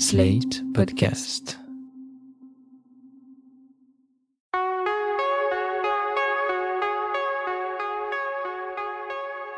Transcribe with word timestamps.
Slate 0.00 0.62
Podcast. 0.74 1.58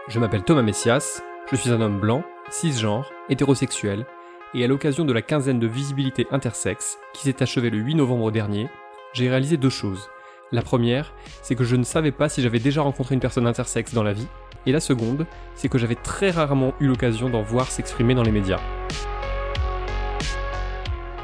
Je 0.08 0.18
m'appelle 0.18 0.42
Thomas 0.42 0.62
Messias, 0.62 1.20
je 1.50 1.56
suis 1.56 1.68
un 1.68 1.82
homme 1.82 2.00
blanc, 2.00 2.24
cisgenre, 2.48 3.12
hétérosexuel, 3.28 4.06
et 4.54 4.64
à 4.64 4.66
l'occasion 4.66 5.04
de 5.04 5.12
la 5.12 5.20
quinzaine 5.20 5.60
de 5.60 5.66
visibilité 5.66 6.26
intersexe 6.30 6.96
qui 7.12 7.24
s'est 7.24 7.42
achevée 7.42 7.68
le 7.68 7.76
8 7.76 7.96
novembre 7.96 8.30
dernier, 8.30 8.70
j'ai 9.12 9.28
réalisé 9.28 9.58
deux 9.58 9.68
choses. 9.68 10.08
La 10.52 10.62
première, 10.62 11.12
c'est 11.42 11.54
que 11.54 11.64
je 11.64 11.76
ne 11.76 11.84
savais 11.84 12.12
pas 12.12 12.30
si 12.30 12.40
j'avais 12.40 12.60
déjà 12.60 12.80
rencontré 12.80 13.14
une 13.14 13.20
personne 13.20 13.46
intersexe 13.46 13.92
dans 13.92 14.02
la 14.02 14.14
vie, 14.14 14.28
et 14.64 14.72
la 14.72 14.80
seconde, 14.80 15.26
c'est 15.54 15.68
que 15.68 15.76
j'avais 15.76 15.96
très 15.96 16.30
rarement 16.30 16.72
eu 16.80 16.86
l'occasion 16.86 17.28
d'en 17.28 17.42
voir 17.42 17.70
s'exprimer 17.70 18.14
dans 18.14 18.22
les 18.22 18.32
médias. 18.32 18.60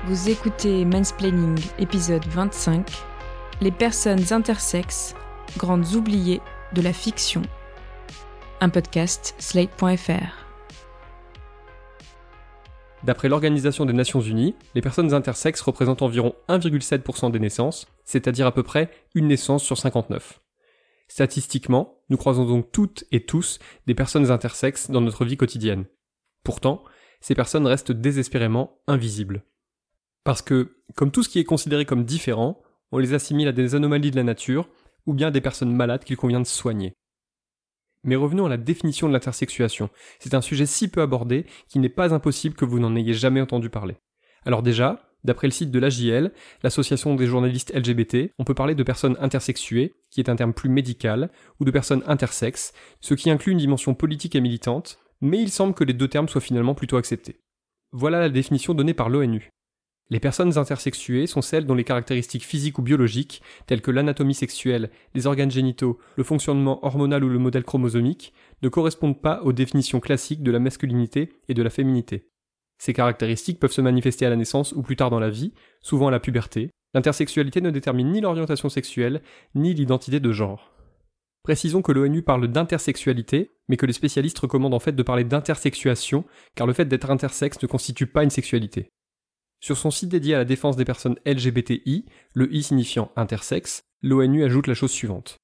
Vous 0.06 0.28
écoutez 0.28 0.84
Mansplaining, 0.84 1.58
épisode 1.80 2.24
25, 2.26 2.88
Les 3.60 3.72
personnes 3.72 4.32
intersexes, 4.32 5.16
grandes 5.56 5.94
oubliées 5.94 6.40
de 6.74 6.80
la 6.80 6.92
fiction. 6.92 7.42
Un 8.60 8.68
podcast 8.68 9.34
slate.fr. 9.38 10.46
D'après 13.02 13.28
l'Organisation 13.28 13.84
des 13.84 13.94
Nations 13.94 14.20
Unies, 14.20 14.54
les 14.76 14.80
personnes 14.80 15.12
intersexes 15.12 15.60
représentent 15.60 16.02
environ 16.02 16.36
1,7% 16.48 17.32
des 17.32 17.40
naissances, 17.40 17.88
c'est-à-dire 18.04 18.46
à 18.46 18.52
peu 18.52 18.62
près 18.62 18.92
une 19.16 19.26
naissance 19.26 19.64
sur 19.64 19.76
59. 19.76 20.40
Statistiquement, 21.08 21.98
nous 22.10 22.16
croisons 22.16 22.46
donc 22.46 22.70
toutes 22.70 23.02
et 23.10 23.26
tous 23.26 23.58
des 23.88 23.96
personnes 23.96 24.30
intersexes 24.30 24.88
dans 24.88 25.00
notre 25.00 25.24
vie 25.24 25.36
quotidienne. 25.36 25.86
Pourtant, 26.44 26.84
ces 27.20 27.34
personnes 27.34 27.66
restent 27.66 27.90
désespérément 27.90 28.78
invisibles. 28.86 29.42
Parce 30.26 30.42
que, 30.42 30.74
comme 30.96 31.12
tout 31.12 31.22
ce 31.22 31.28
qui 31.28 31.38
est 31.38 31.44
considéré 31.44 31.84
comme 31.84 32.04
différent, 32.04 32.60
on 32.90 32.98
les 32.98 33.14
assimile 33.14 33.46
à 33.46 33.52
des 33.52 33.76
anomalies 33.76 34.10
de 34.10 34.16
la 34.16 34.24
nature, 34.24 34.68
ou 35.06 35.14
bien 35.14 35.28
à 35.28 35.30
des 35.30 35.40
personnes 35.40 35.72
malades 35.72 36.02
qu'il 36.02 36.16
convient 36.16 36.40
de 36.40 36.46
soigner. 36.46 36.94
Mais 38.02 38.16
revenons 38.16 38.46
à 38.46 38.48
la 38.48 38.56
définition 38.56 39.06
de 39.06 39.12
l'intersexuation. 39.12 39.88
C'est 40.18 40.34
un 40.34 40.40
sujet 40.40 40.66
si 40.66 40.88
peu 40.88 41.00
abordé 41.00 41.46
qu'il 41.68 41.80
n'est 41.80 41.88
pas 41.88 42.12
impossible 42.12 42.56
que 42.56 42.64
vous 42.64 42.80
n'en 42.80 42.96
ayez 42.96 43.14
jamais 43.14 43.40
entendu 43.40 43.70
parler. 43.70 43.98
Alors 44.44 44.64
déjà, 44.64 45.08
d'après 45.22 45.46
le 45.46 45.52
site 45.52 45.70
de 45.70 45.78
l'AJL, 45.78 46.32
l'association 46.64 47.14
des 47.14 47.28
journalistes 47.28 47.72
LGBT, 47.72 48.32
on 48.40 48.44
peut 48.44 48.52
parler 48.52 48.74
de 48.74 48.82
personnes 48.82 49.16
intersexuées, 49.20 49.94
qui 50.10 50.18
est 50.18 50.28
un 50.28 50.34
terme 50.34 50.54
plus 50.54 50.70
médical, 50.70 51.30
ou 51.60 51.64
de 51.64 51.70
personnes 51.70 52.02
intersexes, 52.08 52.72
ce 53.00 53.14
qui 53.14 53.30
inclut 53.30 53.52
une 53.52 53.58
dimension 53.58 53.94
politique 53.94 54.34
et 54.34 54.40
militante, 54.40 54.98
mais 55.20 55.40
il 55.40 55.52
semble 55.52 55.74
que 55.74 55.84
les 55.84 55.94
deux 55.94 56.08
termes 56.08 56.28
soient 56.28 56.40
finalement 56.40 56.74
plutôt 56.74 56.96
acceptés. 56.96 57.44
Voilà 57.92 58.18
la 58.18 58.28
définition 58.28 58.74
donnée 58.74 58.92
par 58.92 59.08
l'ONU. 59.08 59.52
Les 60.08 60.20
personnes 60.20 60.56
intersexuées 60.56 61.26
sont 61.26 61.42
celles 61.42 61.66
dont 61.66 61.74
les 61.74 61.82
caractéristiques 61.82 62.44
physiques 62.44 62.78
ou 62.78 62.82
biologiques, 62.82 63.42
telles 63.66 63.82
que 63.82 63.90
l'anatomie 63.90 64.34
sexuelle, 64.34 64.90
les 65.14 65.26
organes 65.26 65.50
génitaux, 65.50 65.98
le 66.16 66.22
fonctionnement 66.22 66.84
hormonal 66.86 67.24
ou 67.24 67.28
le 67.28 67.40
modèle 67.40 67.64
chromosomique, 67.64 68.32
ne 68.62 68.68
correspondent 68.68 69.20
pas 69.20 69.42
aux 69.42 69.52
définitions 69.52 69.98
classiques 69.98 70.44
de 70.44 70.52
la 70.52 70.60
masculinité 70.60 71.32
et 71.48 71.54
de 71.54 71.62
la 71.62 71.70
féminité. 71.70 72.30
Ces 72.78 72.92
caractéristiques 72.92 73.58
peuvent 73.58 73.72
se 73.72 73.80
manifester 73.80 74.26
à 74.26 74.30
la 74.30 74.36
naissance 74.36 74.72
ou 74.72 74.82
plus 74.82 74.94
tard 74.94 75.10
dans 75.10 75.18
la 75.18 75.30
vie, 75.30 75.54
souvent 75.80 76.06
à 76.06 76.12
la 76.12 76.20
puberté. 76.20 76.70
L'intersexualité 76.94 77.60
ne 77.60 77.70
détermine 77.70 78.12
ni 78.12 78.20
l'orientation 78.20 78.68
sexuelle, 78.68 79.22
ni 79.56 79.74
l'identité 79.74 80.20
de 80.20 80.32
genre. 80.32 80.72
Précisons 81.42 81.82
que 81.82 81.92
l'ONU 81.92 82.22
parle 82.22 82.46
d'intersexualité, 82.48 83.50
mais 83.68 83.76
que 83.76 83.86
les 83.86 83.92
spécialistes 83.92 84.38
recommandent 84.38 84.74
en 84.74 84.80
fait 84.80 84.94
de 84.94 85.02
parler 85.02 85.24
d'intersexuation, 85.24 86.24
car 86.54 86.66
le 86.66 86.72
fait 86.72 86.86
d'être 86.86 87.10
intersexe 87.10 87.60
ne 87.60 87.66
constitue 87.66 88.06
pas 88.06 88.22
une 88.22 88.30
sexualité. 88.30 88.88
Sur 89.66 89.76
son 89.76 89.90
site 89.90 90.10
dédié 90.10 90.36
à 90.36 90.38
la 90.38 90.44
défense 90.44 90.76
des 90.76 90.84
personnes 90.84 91.16
LGBTI, 91.26 92.04
le 92.34 92.54
I 92.54 92.62
signifiant 92.62 93.10
intersexe, 93.16 93.82
l'ONU 94.00 94.44
ajoute 94.44 94.68
la 94.68 94.74
chose 94.74 94.92
suivante. 94.92 95.38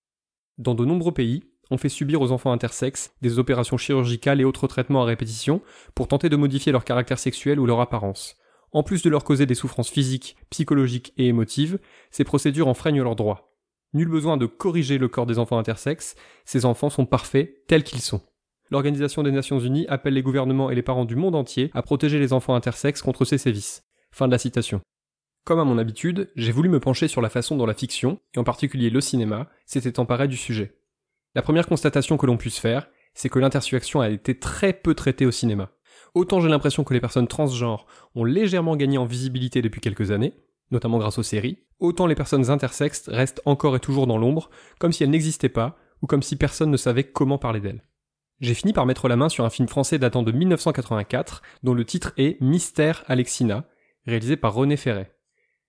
Dans 0.58 0.76
de 0.76 0.84
nombreux 0.84 1.10
pays, 1.10 1.42
on 1.72 1.76
fait 1.76 1.88
subir 1.88 2.22
aux 2.22 2.30
enfants 2.30 2.52
intersexes 2.52 3.16
des 3.20 3.40
opérations 3.40 3.78
chirurgicales 3.78 4.40
et 4.40 4.44
autres 4.44 4.68
traitements 4.68 5.02
à 5.02 5.06
répétition 5.06 5.60
pour 5.96 6.06
tenter 6.06 6.28
de 6.28 6.36
modifier 6.36 6.70
leur 6.70 6.84
caractère 6.84 7.18
sexuel 7.18 7.58
ou 7.58 7.66
leur 7.66 7.80
apparence. 7.80 8.36
En 8.70 8.84
plus 8.84 9.02
de 9.02 9.10
leur 9.10 9.24
causer 9.24 9.44
des 9.44 9.56
souffrances 9.56 9.90
physiques, 9.90 10.36
psychologiques 10.50 11.12
et 11.16 11.26
émotives, 11.26 11.80
ces 12.12 12.22
procédures 12.22 12.68
enfreignent 12.68 13.02
leurs 13.02 13.16
droits. 13.16 13.56
Nul 13.92 14.06
besoin 14.06 14.36
de 14.36 14.46
corriger 14.46 14.98
le 14.98 15.08
corps 15.08 15.26
des 15.26 15.40
enfants 15.40 15.58
intersexes, 15.58 16.14
ces 16.44 16.64
enfants 16.64 16.90
sont 16.90 17.06
parfaits 17.06 17.66
tels 17.66 17.82
qu'ils 17.82 18.00
sont. 18.00 18.20
L'Organisation 18.70 19.24
des 19.24 19.32
Nations 19.32 19.58
Unies 19.58 19.88
appelle 19.88 20.14
les 20.14 20.22
gouvernements 20.22 20.70
et 20.70 20.76
les 20.76 20.82
parents 20.82 21.06
du 21.06 21.16
monde 21.16 21.34
entier 21.34 21.72
à 21.74 21.82
protéger 21.82 22.20
les 22.20 22.32
enfants 22.32 22.54
intersexes 22.54 23.02
contre 23.02 23.24
ces 23.24 23.36
sévices. 23.36 23.82
Fin 24.12 24.26
de 24.26 24.32
la 24.32 24.38
citation. 24.38 24.82
Comme 25.44 25.58
à 25.58 25.64
mon 25.64 25.78
habitude, 25.78 26.30
j'ai 26.36 26.52
voulu 26.52 26.68
me 26.68 26.80
pencher 26.80 27.08
sur 27.08 27.22
la 27.22 27.30
façon 27.30 27.56
dont 27.56 27.64
la 27.64 27.74
fiction, 27.74 28.20
et 28.34 28.38
en 28.38 28.44
particulier 28.44 28.90
le 28.90 29.00
cinéma, 29.00 29.48
s'était 29.64 29.98
emparé 29.98 30.28
du 30.28 30.36
sujet. 30.36 30.76
La 31.34 31.40
première 31.40 31.66
constatation 31.66 32.18
que 32.18 32.26
l'on 32.26 32.36
puisse 32.36 32.58
faire, 32.58 32.88
c'est 33.14 33.30
que 33.30 33.38
l'intersexuation 33.38 34.02
a 34.02 34.10
été 34.10 34.38
très 34.38 34.74
peu 34.74 34.94
traitée 34.94 35.24
au 35.24 35.30
cinéma. 35.30 35.70
Autant 36.14 36.40
j'ai 36.40 36.50
l'impression 36.50 36.84
que 36.84 36.92
les 36.92 37.00
personnes 37.00 37.26
transgenres 37.26 37.86
ont 38.14 38.24
légèrement 38.24 38.76
gagné 38.76 38.98
en 38.98 39.06
visibilité 39.06 39.62
depuis 39.62 39.80
quelques 39.80 40.10
années, 40.10 40.34
notamment 40.70 40.98
grâce 40.98 41.18
aux 41.18 41.22
séries, 41.22 41.58
autant 41.78 42.06
les 42.06 42.14
personnes 42.14 42.50
intersexes 42.50 43.08
restent 43.08 43.42
encore 43.46 43.76
et 43.76 43.80
toujours 43.80 44.06
dans 44.06 44.18
l'ombre, 44.18 44.50
comme 44.78 44.92
si 44.92 45.02
elles 45.02 45.10
n'existaient 45.10 45.48
pas, 45.48 45.78
ou 46.02 46.06
comme 46.06 46.22
si 46.22 46.36
personne 46.36 46.70
ne 46.70 46.76
savait 46.76 47.04
comment 47.04 47.38
parler 47.38 47.60
d'elles. 47.60 47.82
J'ai 48.40 48.54
fini 48.54 48.72
par 48.74 48.86
mettre 48.86 49.08
la 49.08 49.16
main 49.16 49.28
sur 49.28 49.44
un 49.44 49.50
film 49.50 49.68
français 49.68 49.98
datant 49.98 50.22
de 50.22 50.32
1984, 50.32 51.42
dont 51.62 51.74
le 51.74 51.84
titre 51.84 52.12
est 52.16 52.40
Mystère 52.40 53.04
Alexina, 53.06 53.64
réalisé 54.06 54.36
par 54.36 54.54
René 54.54 54.76
Ferret. 54.76 55.12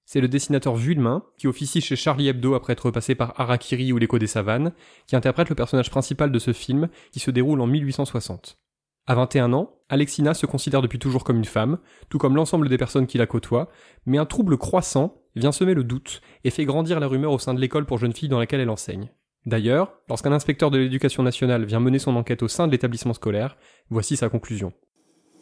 C'est 0.05 0.21
le 0.21 0.27
dessinateur 0.27 0.75
Vuillemin, 0.75 1.23
qui 1.37 1.47
officie 1.47 1.81
chez 1.81 1.95
Charlie 1.95 2.27
Hebdo 2.27 2.55
après 2.55 2.73
être 2.73 2.91
passé 2.91 3.15
par 3.15 3.39
Harakiri 3.39 3.93
ou 3.93 3.97
l'écho 3.97 4.19
des 4.19 4.27
savanes, 4.27 4.73
qui 5.07 5.15
interprète 5.15 5.49
le 5.49 5.55
personnage 5.55 5.89
principal 5.89 6.31
de 6.31 6.39
ce 6.39 6.51
film, 6.51 6.89
qui 7.11 7.19
se 7.19 7.31
déroule 7.31 7.61
en 7.61 7.67
1860. 7.67 8.57
À 9.05 9.15
21 9.15 9.53
ans, 9.53 9.75
Alexina 9.89 10.33
se 10.33 10.45
considère 10.45 10.81
depuis 10.81 10.99
toujours 10.99 11.23
comme 11.23 11.37
une 11.37 11.45
femme, 11.45 11.77
tout 12.09 12.17
comme 12.17 12.35
l'ensemble 12.35 12.69
des 12.69 12.77
personnes 12.77 13.07
qui 13.07 13.17
la 13.17 13.27
côtoient, 13.27 13.69
mais 14.05 14.17
un 14.17 14.25
trouble 14.25 14.57
croissant 14.57 15.21
vient 15.35 15.51
semer 15.51 15.73
le 15.73 15.83
doute 15.83 16.21
et 16.43 16.51
fait 16.51 16.65
grandir 16.65 16.99
la 16.99 17.07
rumeur 17.07 17.31
au 17.31 17.39
sein 17.39 17.53
de 17.53 17.59
l'école 17.59 17.85
pour 17.85 17.97
jeunes 17.97 18.13
filles 18.13 18.29
dans 18.29 18.39
laquelle 18.39 18.61
elle 18.61 18.69
enseigne. 18.69 19.09
D'ailleurs, 19.45 19.93
lorsqu'un 20.07 20.31
inspecteur 20.31 20.71
de 20.71 20.77
l'éducation 20.77 21.21
nationale 21.21 21.65
vient 21.65 21.81
mener 21.81 21.99
son 21.99 22.15
enquête 22.15 22.43
au 22.43 22.47
sein 22.47 22.65
de 22.65 22.71
l'établissement 22.71 23.13
scolaire, 23.13 23.57
voici 23.89 24.15
sa 24.15 24.29
conclusion. 24.29 24.71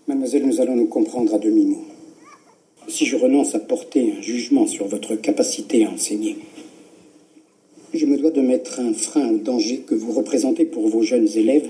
Mademoiselle, 0.07 0.47
nous 0.47 0.59
allons 0.59 0.75
nous 0.75 0.87
comprendre 0.87 1.33
à 1.35 1.37
demi-mot. 1.37 1.90
Si 2.87 3.05
je 3.05 3.15
renonce 3.15 3.55
à 3.55 3.59
porter 3.59 4.13
un 4.17 4.21
jugement 4.21 4.67
sur 4.67 4.87
votre 4.87 5.15
capacité 5.15 5.85
à 5.85 5.91
enseigner, 5.91 6.37
je 7.93 8.05
me 8.05 8.17
dois 8.17 8.31
de 8.31 8.41
mettre 8.41 8.79
un 8.79 8.93
frein 8.93 9.29
au 9.29 9.37
danger 9.37 9.79
que 9.85 9.95
vous 9.95 10.11
représentez 10.11 10.65
pour 10.65 10.87
vos 10.87 11.03
jeunes 11.03 11.27
élèves 11.35 11.69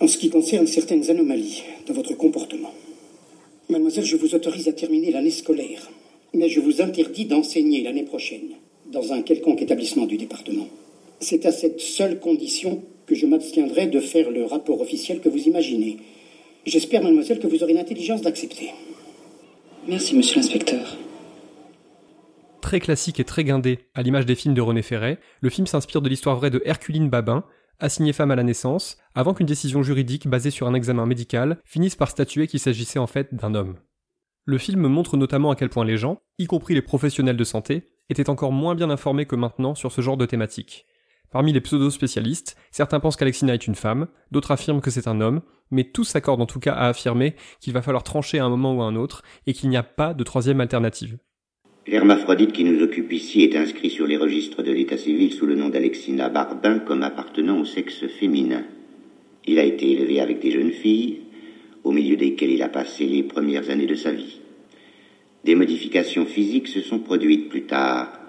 en 0.00 0.06
ce 0.06 0.18
qui 0.18 0.28
concerne 0.28 0.66
certaines 0.66 1.10
anomalies 1.10 1.62
de 1.86 1.92
votre 1.92 2.14
comportement. 2.14 2.72
Mademoiselle, 3.68 4.04
je 4.04 4.16
vous 4.16 4.34
autorise 4.34 4.68
à 4.68 4.72
terminer 4.72 5.10
l'année 5.10 5.30
scolaire, 5.30 5.90
mais 6.34 6.48
je 6.48 6.60
vous 6.60 6.82
interdis 6.82 7.24
d'enseigner 7.24 7.82
l'année 7.82 8.04
prochaine 8.04 8.50
dans 8.92 9.12
un 9.12 9.22
quelconque 9.22 9.62
établissement 9.62 10.06
du 10.06 10.16
département. 10.16 10.68
C'est 11.20 11.46
à 11.46 11.52
cette 11.52 11.80
seule 11.80 12.20
condition 12.20 12.82
que 13.06 13.14
je 13.14 13.26
m'abstiendrai 13.26 13.86
de 13.86 14.00
faire 14.00 14.30
le 14.30 14.44
rapport 14.44 14.80
officiel 14.80 15.20
que 15.20 15.28
vous 15.28 15.44
imaginez. 15.44 15.96
J'espère, 16.66 17.02
mademoiselle, 17.02 17.38
que 17.38 17.46
vous 17.46 17.62
aurez 17.62 17.72
l'intelligence 17.72 18.20
d'accepter. 18.20 18.70
Merci, 19.88 20.16
monsieur 20.16 20.36
l'inspecteur. 20.36 20.96
Très 22.60 22.80
classique 22.80 23.20
et 23.20 23.24
très 23.24 23.44
guindé, 23.44 23.78
à 23.94 24.02
l'image 24.02 24.26
des 24.26 24.34
films 24.34 24.54
de 24.54 24.60
René 24.60 24.82
Ferret, 24.82 25.20
le 25.40 25.50
film 25.50 25.68
s'inspire 25.68 26.02
de 26.02 26.08
l'histoire 26.08 26.34
vraie 26.34 26.50
de 26.50 26.60
Herculine 26.64 27.08
Babin, 27.08 27.44
assignée 27.78 28.12
femme 28.12 28.32
à 28.32 28.36
la 28.36 28.42
naissance, 28.42 28.96
avant 29.14 29.32
qu'une 29.32 29.46
décision 29.46 29.84
juridique 29.84 30.26
basée 30.26 30.50
sur 30.50 30.66
un 30.66 30.74
examen 30.74 31.06
médical 31.06 31.58
finisse 31.64 31.94
par 31.94 32.10
statuer 32.10 32.48
qu'il 32.48 32.58
s'agissait 32.58 32.98
en 32.98 33.06
fait 33.06 33.32
d'un 33.32 33.54
homme. 33.54 33.76
Le 34.44 34.58
film 34.58 34.88
montre 34.88 35.16
notamment 35.16 35.52
à 35.52 35.56
quel 35.56 35.68
point 35.68 35.84
les 35.84 35.96
gens, 35.96 36.20
y 36.38 36.46
compris 36.46 36.74
les 36.74 36.82
professionnels 36.82 37.36
de 37.36 37.44
santé, 37.44 37.84
étaient 38.08 38.30
encore 38.30 38.52
moins 38.52 38.74
bien 38.74 38.90
informés 38.90 39.26
que 39.26 39.36
maintenant 39.36 39.76
sur 39.76 39.92
ce 39.92 40.00
genre 40.00 40.16
de 40.16 40.26
thématique. 40.26 40.86
Parmi 41.36 41.52
les 41.52 41.60
pseudo-spécialistes, 41.60 42.56
certains 42.70 42.98
pensent 42.98 43.16
qu'Alexina 43.16 43.52
est 43.52 43.66
une 43.66 43.74
femme, 43.74 44.06
d'autres 44.30 44.52
affirment 44.52 44.80
que 44.80 44.90
c'est 44.90 45.06
un 45.06 45.20
homme, 45.20 45.42
mais 45.70 45.84
tous 45.84 46.04
s'accordent 46.04 46.40
en 46.40 46.46
tout 46.46 46.60
cas 46.60 46.72
à 46.72 46.88
affirmer 46.88 47.34
qu'il 47.60 47.74
va 47.74 47.82
falloir 47.82 48.04
trancher 48.04 48.38
à 48.38 48.46
un 48.46 48.48
moment 48.48 48.74
ou 48.74 48.80
à 48.80 48.86
un 48.86 48.96
autre 48.96 49.20
et 49.46 49.52
qu'il 49.52 49.68
n'y 49.68 49.76
a 49.76 49.82
pas 49.82 50.14
de 50.14 50.24
troisième 50.24 50.62
alternative. 50.62 51.18
L'hermaphrodite 51.86 52.52
qui 52.52 52.64
nous 52.64 52.82
occupe 52.82 53.12
ici 53.12 53.42
est 53.42 53.54
inscrit 53.54 53.90
sur 53.90 54.06
les 54.06 54.16
registres 54.16 54.62
de 54.62 54.72
l'état 54.72 54.96
civil 54.96 55.30
sous 55.30 55.44
le 55.44 55.56
nom 55.56 55.68
d'Alexina 55.68 56.30
Barbin 56.30 56.78
comme 56.78 57.02
appartenant 57.02 57.60
au 57.60 57.66
sexe 57.66 58.06
féminin. 58.18 58.64
Il 59.44 59.58
a 59.58 59.64
été 59.64 59.92
élevé 59.92 60.22
avec 60.22 60.40
des 60.40 60.52
jeunes 60.52 60.72
filles, 60.72 61.20
au 61.84 61.92
milieu 61.92 62.16
desquelles 62.16 62.52
il 62.52 62.62
a 62.62 62.70
passé 62.70 63.04
les 63.04 63.24
premières 63.24 63.68
années 63.68 63.84
de 63.84 63.94
sa 63.94 64.12
vie. 64.12 64.40
Des 65.44 65.54
modifications 65.54 66.24
physiques 66.24 66.68
se 66.68 66.80
sont 66.80 67.00
produites 67.00 67.50
plus 67.50 67.66
tard, 67.66 68.20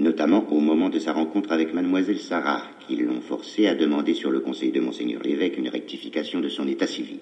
notamment 0.00 0.44
au 0.50 0.58
moment 0.58 0.88
de 0.88 0.98
sa 0.98 1.12
rencontre 1.12 1.52
avec 1.52 1.72
mademoiselle 1.72 2.18
Sarah, 2.18 2.64
qui 2.86 2.96
l'ont 2.96 3.20
forcé 3.20 3.68
à 3.68 3.74
demander 3.74 4.14
sur 4.14 4.30
le 4.30 4.40
conseil 4.40 4.72
de 4.72 4.80
monseigneur 4.80 5.22
l'évêque 5.22 5.56
une 5.56 5.68
rectification 5.68 6.40
de 6.40 6.48
son 6.48 6.66
état 6.66 6.88
civil. 6.88 7.20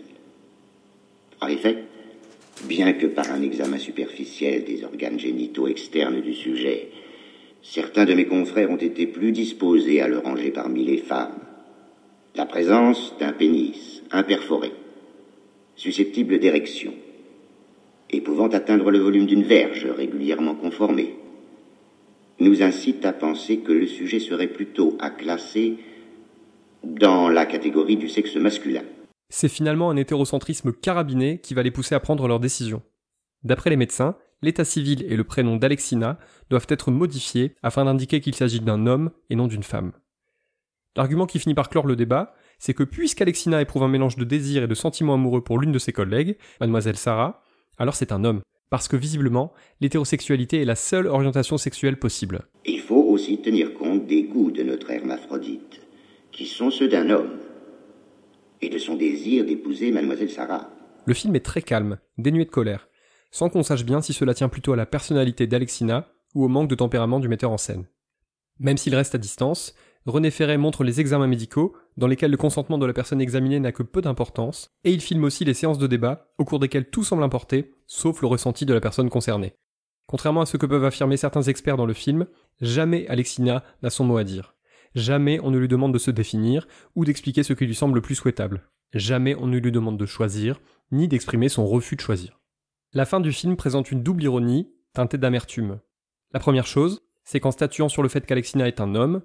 Par 1.39 1.51
effet, 1.51 1.85
Bien 2.67 2.93
que 2.95 3.07
par 3.07 3.31
un 3.31 3.43
examen 3.43 3.79
superficiel 3.79 4.65
des 4.65 4.83
organes 4.83 5.19
génitaux 5.19 5.69
externes 5.69 6.21
du 6.21 6.35
sujet, 6.35 6.89
certains 7.63 8.05
de 8.05 8.15
mes 8.15 8.27
confrères 8.27 8.71
ont 8.71 8.77
été 8.77 9.07
plus 9.07 9.31
disposés 9.31 10.01
à 10.01 10.09
le 10.09 10.19
ranger 10.19 10.51
parmi 10.51 10.85
les 10.85 10.99
femmes. 10.99 11.39
La 12.35 12.47
présence 12.47 13.15
d'un 13.21 13.33
pénis 13.33 14.03
imperforé, 14.11 14.73
susceptible 15.77 16.41
d'érection, 16.41 16.95
et 18.11 18.21
pouvant 18.21 18.49
atteindre 18.49 18.91
le 18.91 18.99
volume 18.99 19.27
d'une 19.27 19.45
verge 19.45 19.87
régulièrement 19.87 20.57
conformée, 20.57 21.15
nous 22.41 22.63
incite 22.63 23.05
à 23.05 23.13
penser 23.13 23.59
que 23.59 23.73
le 23.73 23.87
sujet 23.87 24.21
serait 24.21 24.49
plutôt 24.49 24.97
à 25.01 25.11
classer 25.11 25.79
dans 26.85 27.29
la 27.29 27.47
catégorie 27.47 27.97
du 27.97 28.09
sexe 28.09 28.37
masculin. 28.37 28.83
C'est 29.29 29.49
finalement 29.49 29.91
un 29.91 29.97
hétérocentrisme 29.97 30.73
carabiné 30.73 31.41
qui 31.41 31.55
va 31.55 31.63
les 31.63 31.71
pousser 31.71 31.95
à 31.95 32.01
prendre 32.01 32.27
leurs 32.29 32.41
décisions. 32.41 32.83
D'après 33.43 33.71
les 33.71 33.77
médecins, 33.77 34.17
l'état 34.43 34.65
civil 34.65 35.05
et 35.09 35.17
le 35.17 35.25
prénom 35.25 35.57
d'Alexina 35.57 36.19
doivent 36.51 36.67
être 36.69 36.91
modifiés 36.91 37.55
afin 37.63 37.85
d'indiquer 37.85 38.21
qu'il 38.21 38.35
s'agit 38.35 38.61
d'un 38.61 38.87
homme 38.87 39.11
et 39.31 39.37
non 39.37 39.47
d'une 39.47 39.63
femme. 39.63 39.93
L'argument 40.97 41.27
qui 41.27 41.39
finit 41.39 41.55
par 41.55 41.69
clore 41.69 41.87
le 41.87 41.97
débat, 41.97 42.35
c'est 42.59 42.75
que 42.75 42.83
puisqu'Alexina 42.83 43.61
éprouve 43.61 43.83
un 43.83 43.89
mélange 43.89 44.17
de 44.17 44.25
désir 44.25 44.65
et 44.65 44.69
de 44.69 44.75
sentiments 44.75 45.15
amoureux 45.15 45.45
pour 45.45 45.59
l'une 45.59 45.73
de 45.73 45.79
ses 45.79 45.93
collègues, 45.93 46.37
mademoiselle 46.61 46.97
Sarah, 46.97 47.43
alors 47.79 47.95
c'est 47.95 48.13
un 48.13 48.25
homme. 48.25 48.41
Parce 48.71 48.89
que 48.89 48.97
visiblement, 48.97 49.53
l'hétérosexualité 49.81 50.61
est 50.61 50.67
la 50.67 50.75
seule 50.75 51.07
orientation 51.07 51.57
sexuelle 51.57 51.99
possible. 51.99 52.47
Il 52.67 52.81
faut 52.81 53.03
aussi 53.03 53.39
tenir 53.39 53.73
compte 53.75 54.07
des 54.07 54.25
goûts 54.25 54.51
de 54.51 54.63
notre 54.63 54.91
hermaphrodite, 54.91 55.81
qui 56.33 56.47
sont 56.47 56.71
ceux 56.71 56.89
d'un 56.89 57.09
homme, 57.11 57.39
et 58.61 58.69
de 58.69 58.79
son 58.79 58.97
désir 58.97 59.45
d'épouser 59.45 59.91
mademoiselle 59.91 60.31
Sarah. 60.31 60.69
Le 61.07 61.15
film 61.15 61.35
est 61.37 61.45
très 61.45 61.63
calme, 61.63 61.99
dénué 62.19 62.45
de 62.45 62.51
colère, 62.51 62.89
sans 63.31 63.49
qu'on 63.49 63.63
sache 63.63 63.85
bien 63.85 64.03
si 64.03 64.13
cela 64.13 64.35
tient 64.35 64.49
plutôt 64.49 64.73
à 64.73 64.77
la 64.77 64.87
personnalité 64.87 65.47
d'Alexina 65.47 66.09
ou 66.35 66.45
au 66.45 66.49
manque 66.49 66.69
de 66.69 66.75
tempérament 66.75 67.21
du 67.21 67.29
metteur 67.29 67.51
en 67.51 67.59
scène. 67.59 67.87
Même 68.59 68.77
s'il 68.77 68.95
reste 68.95 69.15
à 69.15 69.19
distance, 69.19 69.75
René 70.09 70.31
Ferret 70.31 70.57
montre 70.57 70.85
les 70.85 71.01
examens 71.01 71.27
médicaux, 71.27 71.77
dans 71.99 72.07
lesquels 72.07 72.31
le 72.31 72.39
consentement 72.39 72.79
de 72.79 72.87
la 72.87 72.95
personne 72.95 73.21
examinée 73.21 73.61
n'a 73.61 73.73
que 73.73 73.83
peu 73.83 74.01
d'importance, 74.01 74.71
et 74.83 74.91
il 74.91 75.03
filme 75.03 75.25
aussi 75.25 75.45
les 75.45 75.53
séances 75.53 75.77
de 75.77 75.87
débat, 75.87 76.33
au 76.39 76.47
cours 76.47 76.59
desquelles 76.59 76.89
tout 76.89 77.05
semble 77.05 77.23
importer, 77.23 77.75
sauf 77.87 78.23
le 78.23 78.27
ressenti 78.27 78.65
de 78.65 78.73
la 78.73 78.81
personne 78.81 79.11
concernée. 79.11 79.53
Contrairement 80.07 80.41
à 80.41 80.47
ce 80.47 80.57
que 80.57 80.65
peuvent 80.65 80.87
affirmer 80.87 81.19
certains 81.19 81.43
experts 81.43 81.77
dans 81.77 81.85
le 81.85 81.93
film, 81.93 82.27
jamais 82.63 83.07
Alexina 83.09 83.63
n'a 83.83 83.91
son 83.91 84.05
mot 84.05 84.17
à 84.17 84.25
dire. 84.25 84.55
Jamais 84.95 85.41
on 85.43 85.51
ne 85.51 85.59
lui 85.59 85.69
demande 85.69 85.93
de 85.93 85.99
se 85.99 86.11
définir 86.11 86.67
ou 86.95 87.05
d'expliquer 87.05 87.43
ce 87.43 87.53
qui 87.53 87.67
lui 87.67 87.75
semble 87.75 87.97
le 87.97 88.01
plus 88.01 88.15
souhaitable. 88.15 88.63
Jamais 88.95 89.35
on 89.35 89.47
ne 89.47 89.59
lui 89.59 89.73
demande 89.73 89.99
de 89.99 90.07
choisir, 90.07 90.59
ni 90.91 91.07
d'exprimer 91.07 91.51
son 91.51 91.67
refus 91.67 91.97
de 91.97 92.01
choisir. 92.01 92.41
La 92.95 93.05
fin 93.05 93.21
du 93.21 93.31
film 93.31 93.57
présente 93.57 93.91
une 93.91 94.03
double 94.03 94.23
ironie, 94.23 94.73
teintée 94.95 95.19
d'amertume. 95.19 95.81
La 96.33 96.41
première 96.41 96.67
chose, 96.67 97.03
c'est 97.25 97.41
qu'en 97.41 97.51
statuant 97.51 97.91
sur 97.91 98.03
le 98.03 98.09
fait 98.09 98.25
qu'Alexina 98.25 98.69
est 98.69 98.81
un 98.81 98.95
homme, 98.95 99.21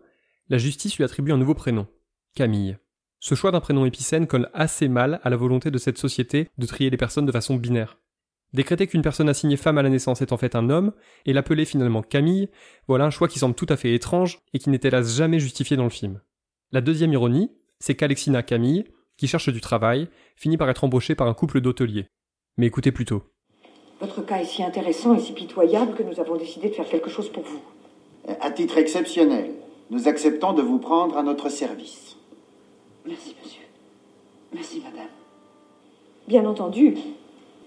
la 0.54 0.60
justice 0.60 0.98
lui 0.98 1.04
attribue 1.04 1.32
un 1.32 1.38
nouveau 1.38 1.56
prénom, 1.56 1.88
Camille. 2.36 2.78
Ce 3.20 3.34
choix 3.34 3.50
d'un 3.50 3.60
prénom 3.60 3.88
épicène 3.88 4.28
colle 4.28 4.52
assez 4.54 4.88
mal 4.88 5.20
à 5.24 5.32
la 5.32 5.36
volonté 5.36 5.72
de 5.72 5.80
cette 5.80 5.98
société 5.98 6.48
de 6.60 6.68
trier 6.68 6.92
les 6.92 6.98
personnes 6.98 7.26
de 7.26 7.32
façon 7.32 7.56
binaire. 7.56 7.98
Décréter 8.54 8.86
qu'une 8.86 9.02
personne 9.02 9.30
assignée 9.30 9.58
femme 9.58 9.80
à 9.80 9.82
la 9.82 9.90
naissance 9.90 10.22
est 10.22 10.32
en 10.32 10.38
fait 10.38 10.56
un 10.56 10.70
homme, 10.70 10.94
et 11.26 11.34
l'appeler 11.34 11.66
finalement 11.66 12.04
Camille, 12.04 12.50
voilà 12.88 13.06
un 13.06 13.10
choix 13.10 13.28
qui 13.28 13.40
semble 13.40 13.56
tout 13.56 13.66
à 13.68 13.78
fait 13.78 13.96
étrange 13.96 14.42
et 14.54 14.60
qui 14.60 14.70
n'est 14.70 14.80
hélas 14.84 15.18
jamais 15.18 15.40
justifié 15.40 15.76
dans 15.76 15.86
le 15.86 15.90
film. 15.90 16.22
La 16.72 16.82
deuxième 16.82 17.14
ironie, 17.14 17.50
c'est 17.80 17.96
qu'Alexina 17.96 18.44
Camille, 18.44 18.86
qui 19.18 19.28
cherche 19.28 19.50
du 19.50 19.60
travail, 19.60 20.08
finit 20.36 20.58
par 20.58 20.70
être 20.70 20.84
embauchée 20.84 21.16
par 21.16 21.28
un 21.28 21.34
couple 21.34 21.62
d'hôteliers. 21.62 22.06
Mais 22.58 22.68
écoutez 22.68 22.92
plutôt. 22.92 23.24
Votre 24.00 24.24
cas 24.24 24.38
est 24.38 24.46
si 24.46 24.62
intéressant 24.62 25.16
et 25.16 25.20
si 25.20 25.34
pitoyable 25.34 25.96
que 25.96 26.04
nous 26.04 26.20
avons 26.20 26.38
décidé 26.38 26.70
de 26.70 26.76
faire 26.76 26.88
quelque 26.88 27.10
chose 27.10 27.32
pour 27.32 27.42
vous. 27.42 27.64
À 28.40 28.52
titre 28.52 28.78
exceptionnel, 28.78 29.50
nous 29.94 30.08
acceptons 30.08 30.54
de 30.54 30.64
vous 30.64 30.80
prendre 30.80 31.18
à 31.18 31.24
notre 31.24 31.50
service. 31.50 32.18
Merci, 33.06 33.36
monsieur. 33.44 33.62
Merci, 34.52 34.82
madame. 34.84 35.10
Bien 36.28 36.46
entendu, 36.46 36.98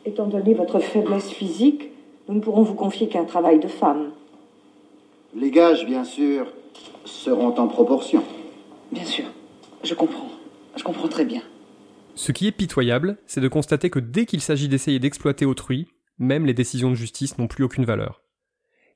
étant 0.05 0.27
donné 0.27 0.53
votre 0.55 0.81
faiblesse 0.81 1.31
physique, 1.31 1.91
nous 2.27 2.35
ne 2.35 2.41
pourrons 2.41 2.65
vous 2.65 2.75
confier 2.75 3.09
qu'un 3.09 3.25
travail 3.25 3.61
de 3.61 3.69
femme. 3.69 4.11
Les 5.37 5.53
gages, 5.53 5.87
bien 5.87 6.03
sûr, 6.03 6.49
seront 7.05 7.55
en 7.55 7.69
proportion. 7.69 8.25
Bien 8.91 9.05
sûr. 9.05 9.27
Je 9.85 9.95
comprends. 9.95 10.31
Je 10.75 10.83
comprends 10.83 11.09
très 11.09 11.25
bien. 11.25 11.43
Ce 12.17 12.33
qui 12.33 12.49
est 12.49 12.53
pitoyable, 12.53 13.19
c'est 13.27 13.41
de 13.41 13.49
constater 13.49 13.89
que 13.89 14.01
dès 14.01 14.27
qu'il 14.27 14.41
s'agit 14.41 14.69
d'essayer 14.69 14.99
d'exploiter 14.99 15.47
autrui, 15.47 15.87
même 16.19 16.45
les 16.45 16.55
décisions 16.55 16.91
de 16.91 16.97
justice 16.97 17.39
n'ont 17.39 17.47
plus 17.47 17.63
aucune 17.63 17.85
valeur. 17.85 18.23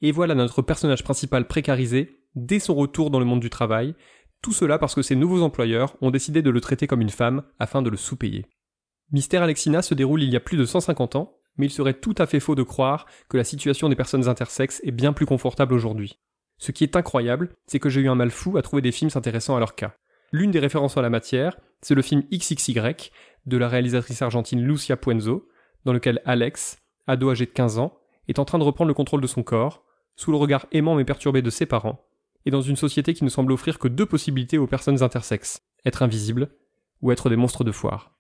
Et 0.03 0.11
voilà 0.11 0.35
notre 0.35 0.63
personnage 0.63 1.05
principal 1.05 1.47
précarisé 1.47 2.20
dès 2.35 2.59
son 2.59 2.75
retour 2.75 3.11
dans 3.11 3.19
le 3.19 3.25
monde 3.25 3.41
du 3.41 3.51
travail, 3.51 3.95
tout 4.43 4.53
cela 4.53 4.79
parce 4.79 4.95
que 4.95 5.03
ses 5.03 5.17
nouveaux 5.17 5.43
employeurs 5.43 5.97
ont 6.01 6.11
décidé 6.11 6.43
de 6.43 6.51
le 6.51 6.61
traiter 6.61 6.87
comme 6.87 7.01
une 7.01 7.11
femme 7.11 7.43
afin 7.59 7.83
de 7.83 7.91
le 7.91 7.97
sous-payer. 7.97 8.47
Mystère 9.13 9.43
Alexina 9.43 9.83
se 9.83 9.95
déroule 9.95 10.23
il 10.23 10.31
y 10.31 10.37
a 10.37 10.41
plus 10.41 10.57
de 10.57 10.65
150 10.65 11.17
ans, 11.17 11.37
mais 11.57 11.67
il 11.67 11.71
serait 11.71 11.95
tout 11.95 12.15
à 12.17 12.27
fait 12.27 12.41
faux 12.41 12.55
de 12.55 12.63
croire 12.63 13.07
que 13.29 13.37
la 13.37 13.45
situation 13.45 13.89
des 13.89 13.97
personnes 13.97 14.29
intersexes 14.29 14.81
est 14.85 14.93
bien 14.93 15.13
plus 15.13 15.27
confortable 15.27 15.75
aujourd'hui. 15.75 16.19
Ce 16.59 16.73
qui 16.73 16.85
est 16.85 16.97
incroyable, 16.97 17.57
c'est 17.67 17.81
que 17.81 17.89
j'ai 17.89 18.01
eu 18.01 18.09
un 18.09 18.15
mal 18.15 18.31
fou 18.31 18.57
à 18.57 18.63
trouver 18.63 18.83
des 18.83 18.93
films 18.93 19.11
s'intéressant 19.11 19.57
à 19.57 19.59
leur 19.59 19.75
cas. 19.75 19.95
L'une 20.33 20.53
des 20.53 20.61
références 20.61 20.97
en 20.97 21.03
la 21.03 21.11
matière, 21.11 21.59
c'est 21.83 21.95
le 21.95 22.03
film 22.03 22.23
XXY 22.33 23.11
de 23.47 23.57
la 23.57 23.69
réalisatrice 23.69 24.23
argentine 24.23 24.63
Lucia 24.63 24.97
Puenzo, 24.97 25.49
dans 25.85 25.93
lequel 25.93 26.23
Alex, 26.25 26.79
ado 27.07 27.31
âgé 27.31 27.47
de 27.47 27.51
15 27.51 27.79
ans, 27.79 27.99
est 28.29 28.39
en 28.39 28.45
train 28.45 28.59
de 28.59 28.65
reprendre 28.65 28.89
le 28.89 28.95
contrôle 28.95 29.21
de 29.21 29.27
son 29.27 29.43
corps, 29.43 29.85
sous 30.15 30.31
le 30.31 30.37
regard 30.37 30.67
aimant 30.73 30.95
mais 30.95 31.05
perturbé 31.05 31.43
de 31.43 31.51
ses 31.51 31.67
parents, 31.67 32.05
et 32.47 32.51
dans 32.51 32.61
une 32.61 32.77
société 32.77 33.15
qui 33.15 33.25
ne 33.25 33.29
semble 33.29 33.53
offrir 33.53 33.79
que 33.79 33.89
deux 33.89 34.07
possibilités 34.07 34.59
aux 34.59 34.67
personnes 34.67 35.03
intersexes, 35.03 35.63
être 35.85 36.03
invisibles 36.03 36.51
ou 37.03 37.13
être 37.13 37.31
des 37.31 37.37
monstres 37.37 37.65
de 37.65 37.73
foire. 37.73 38.15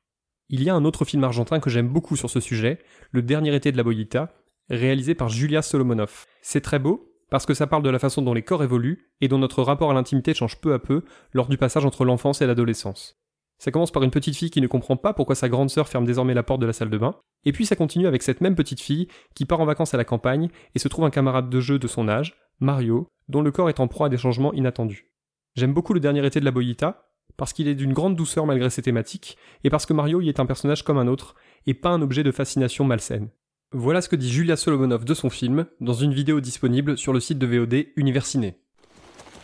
Il 0.49 0.63
y 0.63 0.71
a 0.71 0.75
un 0.75 0.85
autre 0.85 1.05
film 1.05 1.23
argentin 1.25 1.61
que 1.61 1.71
j'aime 1.71 1.89
beaucoup 1.89 2.17
sur 2.17 2.31
ce 2.31 2.41
sujet, 2.41 2.81
Le 3.13 3.23
dernier 3.23 3.55
été 3.55 3.71
de 3.71 3.77
la 3.77 3.85
Boyita, 3.85 4.35
réalisé 4.69 5.15
par 5.15 5.29
Julia 5.29 5.63
Solomonov. 5.63 6.27
C'est 6.43 6.61
très 6.61 6.79
beau, 6.79 7.11
parce 7.31 7.47
que 7.47 7.55
ça 7.55 7.67
parle 7.67 7.83
de 7.83 7.91
la 7.91 7.99
façon 7.99 8.23
dont 8.23 8.35
les 8.35 8.43
corps 8.43 8.65
évoluent 8.65 9.11
et 9.21 9.29
dont 9.29 9.39
notre 9.39 9.63
rapport 9.63 9.91
à 9.91 9.95
l'intimité 9.95 10.35
change 10.35 10.61
peu 10.61 10.75
à 10.75 10.79
peu 10.79 11.05
lors 11.33 11.49
du 11.49 11.57
passage 11.57 11.85
entre 11.85 12.05
l'enfance 12.05 12.43
et 12.43 12.47
l'adolescence. 12.47 13.17
Ça 13.59 13.71
commence 13.71 13.93
par 13.93 14.03
une 14.03 14.11
petite 14.11 14.37
fille 14.37 14.51
qui 14.51 14.61
ne 14.61 14.67
comprend 14.67 14.97
pas 14.97 15.13
pourquoi 15.13 15.35
sa 15.35 15.49
grande 15.49 15.71
sœur 15.71 15.87
ferme 15.87 16.07
désormais 16.07 16.35
la 16.35 16.43
porte 16.43 16.61
de 16.61 16.67
la 16.67 16.73
salle 16.73 16.91
de 16.91 16.99
bain, 16.99 17.17
et 17.45 17.53
puis 17.53 17.67
ça 17.67 17.77
continue 17.77 18.07
avec 18.07 18.23
cette 18.23 18.41
même 18.41 18.55
petite 18.55 18.81
fille 18.81 19.07
qui 19.35 19.45
part 19.45 19.61
en 19.61 19.67
vacances 19.67 19.95
à 19.95 19.99
la 19.99 20.05
campagne 20.05 20.49
et 20.75 20.79
se 20.79 20.89
trouve 20.89 21.05
un 21.05 21.11
camarade 21.11 21.51
de 21.51 21.61
jeu 21.61 21.79
de 21.79 21.87
son 21.87 22.09
âge, 22.09 22.40
Mario, 22.61 23.09
dont 23.29 23.43
le 23.43 23.51
corps 23.51 23.69
est 23.69 23.81
en 23.81 23.89
proie 23.89 24.07
à 24.07 24.11
des 24.11 24.19
changements 24.19 24.53
inattendus. 24.53 25.13
J'aime 25.57 25.73
beaucoup 25.73 25.95
le 25.95 26.01
dernier 26.01 26.25
été 26.25 26.41
de 26.41 26.45
la 26.45 26.51
Boyita, 26.51 27.11
parce 27.37 27.53
qu'il 27.53 27.69
est 27.69 27.75
d'une 27.75 27.93
grande 27.93 28.17
douceur 28.17 28.47
malgré 28.47 28.71
ses 28.71 28.83
thématiques, 28.83 29.37
et 29.65 29.71
parce 29.71 29.87
que 29.87 29.95
Mario 29.95 30.21
y 30.21 30.29
est 30.29 30.41
un 30.41 30.47
personnage 30.47 30.85
comme 30.85 30.99
un 30.99 31.07
autre, 31.07 31.35
et 31.67 31.75
pas 31.75 31.89
un 31.89 32.03
objet 32.03 32.23
de 32.23 32.31
fascination 32.31 32.85
malsaine. 32.85 33.31
Voilà 33.73 34.03
ce 34.03 34.09
que 34.09 34.17
dit 34.17 34.31
Julia 34.31 34.57
Solomonov 34.57 35.05
de 35.05 35.15
son 35.15 35.31
film, 35.31 35.67
dans 35.81 35.95
une 35.95 36.13
vidéo 36.13 36.41
disponible 36.41 36.99
sur 36.99 37.13
le 37.13 37.21
site 37.21 37.39
de 37.39 37.47
VOD 37.47 37.87
Universiné. 37.97 38.57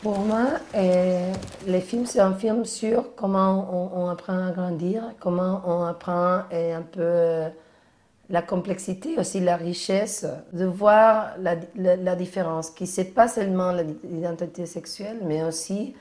Pour 0.03 0.19
moi, 0.19 0.47
euh, 0.75 1.33
le 1.67 1.81
film, 1.81 2.07
c'est 2.07 2.21
un 2.21 2.35
film 2.35 2.65
sur 2.65 3.15
comment 3.15 3.69
on, 3.73 4.03
on, 4.03 4.09
apprend 4.09 4.47
à 4.47 4.51
grandir, 4.51 5.03
comment 5.21 5.63
on 5.65 5.85
apprend 5.85 6.43
euh, 6.53 6.77
un 6.77 6.83
peu 6.83 7.01
euh, 7.01 7.49
la 8.29 8.43
complexité, 8.43 9.19
aussi 9.19 9.41
la 9.41 9.57
richesse, 9.57 10.27
de 10.53 10.65
voir 10.65 11.35
la, 11.39 11.57
la, 11.77 12.17
différence, 12.17 12.71
qui 12.71 12.87
c'est 12.87 13.15
pas 13.15 13.29
seulement 13.29 13.73
l'identité 14.05 14.67
sexuelle, 14.67 15.19
mais 15.25 15.45
aussi 15.45 15.95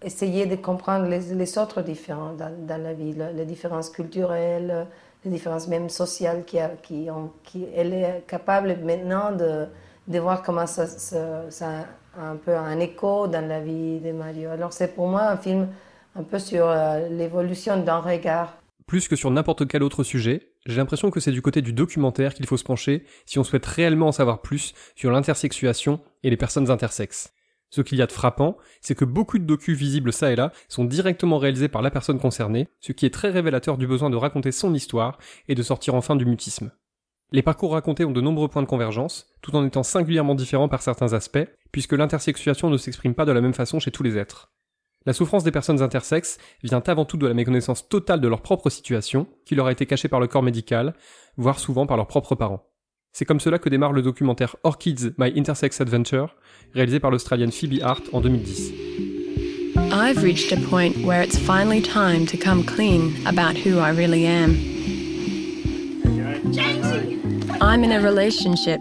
essayer 0.00 0.46
de 0.46 0.56
comprendre 0.56 1.06
les, 1.06 1.34
les 1.34 1.58
autres 1.58 1.82
différences 1.82 2.36
dans, 2.36 2.52
dans, 2.66 2.82
la 2.82 2.92
vie, 2.92 3.14
les 3.34 3.44
différences 3.44 3.90
culturelles, 3.90 4.86
les 5.24 5.30
différences 5.30 5.68
même 5.68 5.88
sociales 5.88 6.44
qui, 6.44 6.58
a, 6.58 6.70
qui, 6.82 7.08
ont, 7.10 7.30
qui 7.42 7.66
elle 7.74 7.92
est 7.92 8.24
capable 8.26 8.76
maintenant 8.84 9.32
de, 9.32 9.66
de 10.08 10.18
voir 10.18 10.42
comment 10.42 10.66
ça, 10.66 10.86
ça, 10.86 11.50
ça 11.50 11.86
un 12.18 12.36
peu 12.36 12.56
un 12.56 12.78
écho 12.78 13.26
dans 13.26 13.46
la 13.46 13.60
vie 13.60 14.00
de 14.00 14.12
Mario. 14.12 14.50
Alors 14.50 14.72
c'est 14.72 14.94
pour 14.94 15.08
moi 15.08 15.22
un 15.22 15.36
film 15.36 15.68
un 16.14 16.22
peu 16.22 16.38
sur 16.38 16.68
euh, 16.68 17.08
l'évolution 17.08 17.78
d'un 17.78 17.98
regard. 17.98 18.56
Plus 18.86 19.08
que 19.08 19.16
sur 19.16 19.30
n'importe 19.30 19.66
quel 19.66 19.82
autre 19.82 20.04
sujet, 20.04 20.51
j'ai 20.66 20.76
l'impression 20.76 21.10
que 21.10 21.20
c'est 21.20 21.32
du 21.32 21.42
côté 21.42 21.62
du 21.62 21.72
documentaire 21.72 22.34
qu'il 22.34 22.46
faut 22.46 22.56
se 22.56 22.64
pencher 22.64 23.04
si 23.26 23.38
on 23.38 23.44
souhaite 23.44 23.66
réellement 23.66 24.08
en 24.08 24.12
savoir 24.12 24.42
plus 24.42 24.74
sur 24.94 25.10
l'intersexuation 25.10 26.00
et 26.22 26.30
les 26.30 26.36
personnes 26.36 26.70
intersexes. 26.70 27.32
Ce 27.70 27.80
qu'il 27.80 27.98
y 27.98 28.02
a 28.02 28.06
de 28.06 28.12
frappant, 28.12 28.58
c'est 28.80 28.94
que 28.94 29.06
beaucoup 29.06 29.38
de 29.38 29.44
docus 29.44 29.76
visibles 29.76 30.12
ça 30.12 30.30
et 30.30 30.36
là 30.36 30.52
sont 30.68 30.84
directement 30.84 31.38
réalisés 31.38 31.68
par 31.68 31.80
la 31.80 31.90
personne 31.90 32.20
concernée, 32.20 32.68
ce 32.80 32.92
qui 32.92 33.06
est 33.06 33.14
très 33.14 33.30
révélateur 33.30 33.78
du 33.78 33.86
besoin 33.86 34.10
de 34.10 34.16
raconter 34.16 34.52
son 34.52 34.74
histoire 34.74 35.18
et 35.48 35.54
de 35.54 35.62
sortir 35.62 35.94
enfin 35.94 36.14
du 36.14 36.26
mutisme. 36.26 36.70
Les 37.32 37.42
parcours 37.42 37.72
racontés 37.72 38.04
ont 38.04 38.12
de 38.12 38.20
nombreux 38.20 38.48
points 38.48 38.60
de 38.60 38.66
convergence, 38.66 39.32
tout 39.40 39.56
en 39.56 39.64
étant 39.64 39.82
singulièrement 39.82 40.34
différents 40.34 40.68
par 40.68 40.82
certains 40.82 41.14
aspects, 41.14 41.48
puisque 41.72 41.94
l'intersexuation 41.94 42.68
ne 42.68 42.76
s'exprime 42.76 43.14
pas 43.14 43.24
de 43.24 43.32
la 43.32 43.40
même 43.40 43.54
façon 43.54 43.80
chez 43.80 43.90
tous 43.90 44.02
les 44.02 44.18
êtres. 44.18 44.52
La 45.04 45.12
souffrance 45.12 45.44
des 45.44 45.50
personnes 45.50 45.82
intersexes 45.82 46.38
vient 46.62 46.82
avant 46.86 47.04
tout 47.04 47.16
de 47.16 47.26
la 47.26 47.34
méconnaissance 47.34 47.88
totale 47.88 48.20
de 48.20 48.28
leur 48.28 48.42
propre 48.42 48.70
situation, 48.70 49.26
qui 49.44 49.54
leur 49.54 49.66
a 49.66 49.72
été 49.72 49.86
cachée 49.86 50.08
par 50.08 50.20
le 50.20 50.28
corps 50.28 50.42
médical, 50.42 50.94
voire 51.36 51.58
souvent 51.58 51.86
par 51.86 51.96
leurs 51.96 52.06
propres 52.06 52.34
parents. 52.34 52.64
C'est 53.12 53.24
comme 53.24 53.40
cela 53.40 53.58
que 53.58 53.68
démarre 53.68 53.92
le 53.92 54.02
documentaire 54.02 54.56
Orchids 54.62 55.10
My 55.18 55.32
Intersex 55.36 55.80
Adventure, 55.80 56.34
réalisé 56.72 56.98
par 56.98 57.10
l'Australienne 57.10 57.52
Phoebe 57.52 57.82
Hart 57.82 58.04
en 58.12 58.20
2010. 58.20 58.72
I've 59.92 60.22
reached 60.22 60.52
a 60.52 60.60
point 60.70 60.96
where 61.04 61.22
it's 61.22 61.38
finally 61.38 61.82
time 61.82 62.24
to 62.26 62.38
come 62.38 62.64
clean 62.64 63.14
about 63.26 63.56
who 63.56 63.78
I 63.78 63.90
really 63.90 64.24
am. 64.24 64.56
I'm 67.60 67.84
in 67.84 67.92
a 67.92 68.00
relationship, 68.00 68.80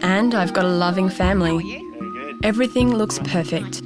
and 0.00 0.34
I've 0.34 0.52
got 0.52 0.64
a 0.64 0.68
loving 0.68 1.08
family. 1.08 1.82
Everything 2.44 2.94
looks 2.94 3.18
perfect. 3.18 3.82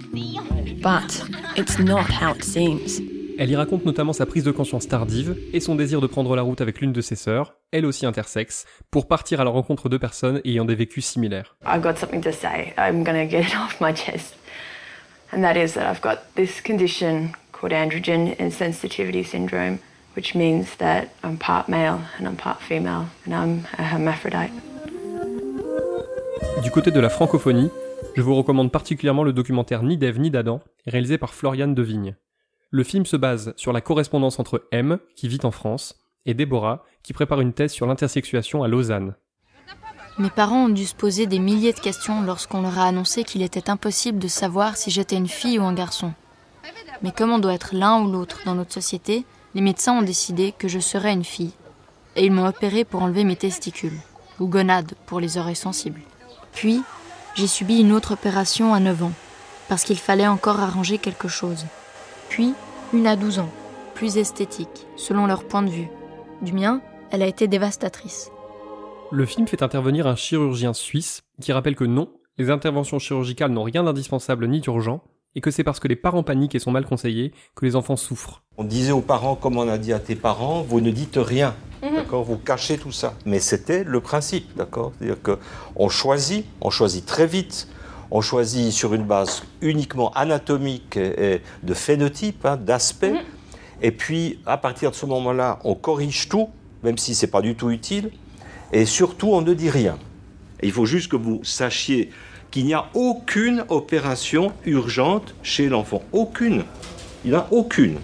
But 0.82 1.22
it's 1.56 1.78
not 1.78 2.06
how 2.20 2.34
it 2.34 2.42
seems. 2.42 3.00
Elle 3.38 3.50
y 3.50 3.56
raconte 3.56 3.84
notamment 3.84 4.12
sa 4.12 4.26
prise 4.26 4.42
de 4.42 4.50
conscience 4.50 4.88
tardive 4.88 5.36
et 5.52 5.60
son 5.60 5.76
désir 5.76 6.00
de 6.00 6.08
prendre 6.08 6.34
la 6.34 6.42
route 6.42 6.60
avec 6.60 6.80
l'une 6.80 6.92
de 6.92 7.00
ses 7.00 7.14
sœurs, 7.14 7.54
elle 7.70 7.86
aussi 7.86 8.04
intersexe, 8.04 8.66
pour 8.90 9.06
partir 9.06 9.40
à 9.40 9.44
la 9.44 9.50
rencontre 9.50 9.88
de 9.88 9.96
personnes 9.96 10.40
ayant 10.44 10.64
des 10.64 10.74
vécus 10.74 11.06
similaires. 11.06 11.54
I've 11.64 11.82
got 11.82 11.96
something 11.98 12.20
to 12.22 12.32
say. 12.32 12.74
I'm 12.76 13.04
going 13.04 13.16
to 13.16 13.30
get 13.30 13.46
it 13.46 13.56
off 13.56 13.80
my 13.80 13.92
chest. 13.94 14.34
And 15.32 15.42
that 15.42 15.56
is 15.56 15.74
that 15.74 15.88
I've 15.88 16.02
got 16.02 16.34
this 16.34 16.60
condition 16.60 17.30
called 17.52 17.72
androgen 17.72 18.36
insensitivity 18.38 19.24
syndrome, 19.24 19.78
which 20.16 20.34
means 20.34 20.76
that 20.78 21.10
I'm 21.22 21.38
part 21.38 21.68
male 21.68 22.00
and 22.18 22.26
I'm 22.26 22.36
part 22.36 22.60
female 22.60 23.06
and 23.24 23.32
I'm 23.32 23.66
a 23.78 23.84
hermaphrodite. 23.84 24.52
Du 26.64 26.70
côté 26.72 26.90
de 26.90 27.00
la 27.00 27.08
francophonie, 27.08 27.70
je 28.14 28.22
vous 28.22 28.34
recommande 28.34 28.70
particulièrement 28.70 29.24
le 29.24 29.32
documentaire 29.32 29.82
Ni 29.82 29.96
d'Ève 29.96 30.20
ni 30.20 30.30
d'Adam, 30.30 30.60
réalisé 30.86 31.18
par 31.18 31.34
Floriane 31.34 31.74
Devigne. 31.74 32.16
Le 32.70 32.84
film 32.84 33.04
se 33.04 33.16
base 33.16 33.52
sur 33.56 33.72
la 33.72 33.80
correspondance 33.80 34.38
entre 34.38 34.66
M, 34.72 34.98
qui 35.14 35.28
vit 35.28 35.40
en 35.44 35.50
France, 35.50 35.94
et 36.24 36.34
Déborah, 36.34 36.84
qui 37.02 37.12
prépare 37.12 37.40
une 37.40 37.52
thèse 37.52 37.72
sur 37.72 37.86
l'intersexuation 37.86 38.62
à 38.62 38.68
Lausanne. 38.68 39.14
Mes 40.18 40.30
parents 40.30 40.66
ont 40.66 40.68
dû 40.68 40.84
se 40.84 40.94
poser 40.94 41.26
des 41.26 41.38
milliers 41.38 41.72
de 41.72 41.80
questions 41.80 42.22
lorsqu'on 42.22 42.62
leur 42.62 42.78
a 42.78 42.86
annoncé 42.86 43.24
qu'il 43.24 43.42
était 43.42 43.70
impossible 43.70 44.18
de 44.18 44.28
savoir 44.28 44.76
si 44.76 44.90
j'étais 44.90 45.16
une 45.16 45.28
fille 45.28 45.58
ou 45.58 45.64
un 45.64 45.74
garçon. 45.74 46.12
Mais 47.02 47.12
comme 47.12 47.32
on 47.32 47.38
doit 47.38 47.54
être 47.54 47.74
l'un 47.74 48.02
ou 48.02 48.10
l'autre 48.10 48.40
dans 48.44 48.54
notre 48.54 48.72
société, 48.72 49.24
les 49.54 49.60
médecins 49.60 49.98
ont 49.98 50.02
décidé 50.02 50.52
que 50.56 50.68
je 50.68 50.78
serais 50.78 51.12
une 51.12 51.24
fille. 51.24 51.52
Et 52.14 52.26
ils 52.26 52.32
m'ont 52.32 52.46
opéré 52.46 52.84
pour 52.84 53.02
enlever 53.02 53.24
mes 53.24 53.36
testicules, 53.36 53.98
ou 54.38 54.46
gonades 54.46 54.92
pour 55.06 55.18
les 55.18 55.38
oreilles 55.38 55.56
sensibles. 55.56 56.02
Puis, 56.52 56.82
j'ai 57.34 57.46
subi 57.46 57.80
une 57.80 57.92
autre 57.92 58.12
opération 58.12 58.74
à 58.74 58.80
9 58.80 59.04
ans, 59.04 59.12
parce 59.68 59.84
qu'il 59.84 59.98
fallait 59.98 60.26
encore 60.26 60.60
arranger 60.60 60.98
quelque 60.98 61.28
chose. 61.28 61.66
Puis, 62.28 62.54
une 62.92 63.06
à 63.06 63.16
12 63.16 63.38
ans, 63.38 63.48
plus 63.94 64.16
esthétique, 64.18 64.86
selon 64.96 65.26
leur 65.26 65.44
point 65.44 65.62
de 65.62 65.70
vue. 65.70 65.88
Du 66.42 66.52
mien, 66.52 66.80
elle 67.10 67.22
a 67.22 67.26
été 67.26 67.48
dévastatrice. 67.48 68.30
Le 69.10 69.26
film 69.26 69.46
fait 69.46 69.62
intervenir 69.62 70.06
un 70.06 70.16
chirurgien 70.16 70.72
suisse 70.72 71.22
qui 71.40 71.52
rappelle 71.52 71.76
que 71.76 71.84
non, 71.84 72.08
les 72.38 72.50
interventions 72.50 72.98
chirurgicales 72.98 73.50
n'ont 73.50 73.62
rien 73.62 73.84
d'indispensable 73.84 74.46
ni 74.48 74.60
d'urgent, 74.60 75.02
et 75.34 75.40
que 75.40 75.50
c'est 75.50 75.64
parce 75.64 75.80
que 75.80 75.88
les 75.88 75.96
parents 75.96 76.22
paniquent 76.22 76.54
et 76.54 76.58
sont 76.58 76.70
mal 76.70 76.84
conseillés 76.84 77.32
que 77.54 77.64
les 77.64 77.76
enfants 77.76 77.96
souffrent. 77.96 78.42
On 78.58 78.64
disait 78.64 78.92
aux 78.92 79.00
parents, 79.00 79.34
comme 79.34 79.56
on 79.56 79.68
a 79.68 79.78
dit 79.78 79.92
à 79.92 79.98
tes 79.98 80.14
parents, 80.14 80.62
vous 80.62 80.80
ne 80.80 80.90
dites 80.90 81.16
rien, 81.16 81.54
Mhm. 81.82 81.96
d'accord 81.96 82.22
Vous 82.22 82.36
cachez 82.36 82.78
tout 82.78 82.92
ça. 82.92 83.14
Mais 83.26 83.40
c'était 83.40 83.82
le 83.82 84.00
principe, 84.00 84.54
d'accord 84.56 84.92
C'est-à-dire 84.98 85.16
qu'on 85.22 85.88
choisit, 85.88 86.46
on 86.60 86.70
choisit 86.70 87.04
très 87.04 87.26
vite, 87.26 87.66
on 88.14 88.20
choisit 88.20 88.72
sur 88.72 88.92
une 88.92 89.04
base 89.04 89.42
uniquement 89.62 90.12
anatomique 90.12 90.98
et, 90.98 91.40
de 91.62 91.74
phénotype, 91.74 92.44
hein, 92.44 92.58
d'aspect, 92.58 93.14
et 93.80 93.90
puis 93.90 94.38
à 94.44 94.58
partir 94.58 94.90
de 94.90 94.96
ce 94.96 95.06
moment-là, 95.06 95.58
on 95.64 95.74
corrige 95.74 96.28
tout, 96.28 96.50
même 96.82 96.98
si 96.98 97.14
c'est 97.14 97.26
pas 97.28 97.40
du 97.40 97.54
tout 97.54 97.70
utile, 97.70 98.10
et 98.70 98.84
surtout 98.84 99.28
on 99.28 99.40
ne 99.40 99.54
dit 99.54 99.70
rien. 99.70 99.98
Et 100.60 100.66
il 100.66 100.72
faut 100.72 100.84
juste 100.84 101.10
que 101.10 101.16
vous 101.16 101.40
sachiez 101.42 102.10
qu'il 102.50 102.66
n'y 102.66 102.74
a 102.74 102.84
aucune 102.92 103.64
opération 103.70 104.52
urgente 104.66 105.34
chez 105.42 105.70
l'enfant. 105.70 106.02
Aucune. 106.12 106.64
Il 107.24 107.30
n'y 107.30 107.36
en 107.36 107.40
a 107.40 107.48
aucune. 107.50 107.96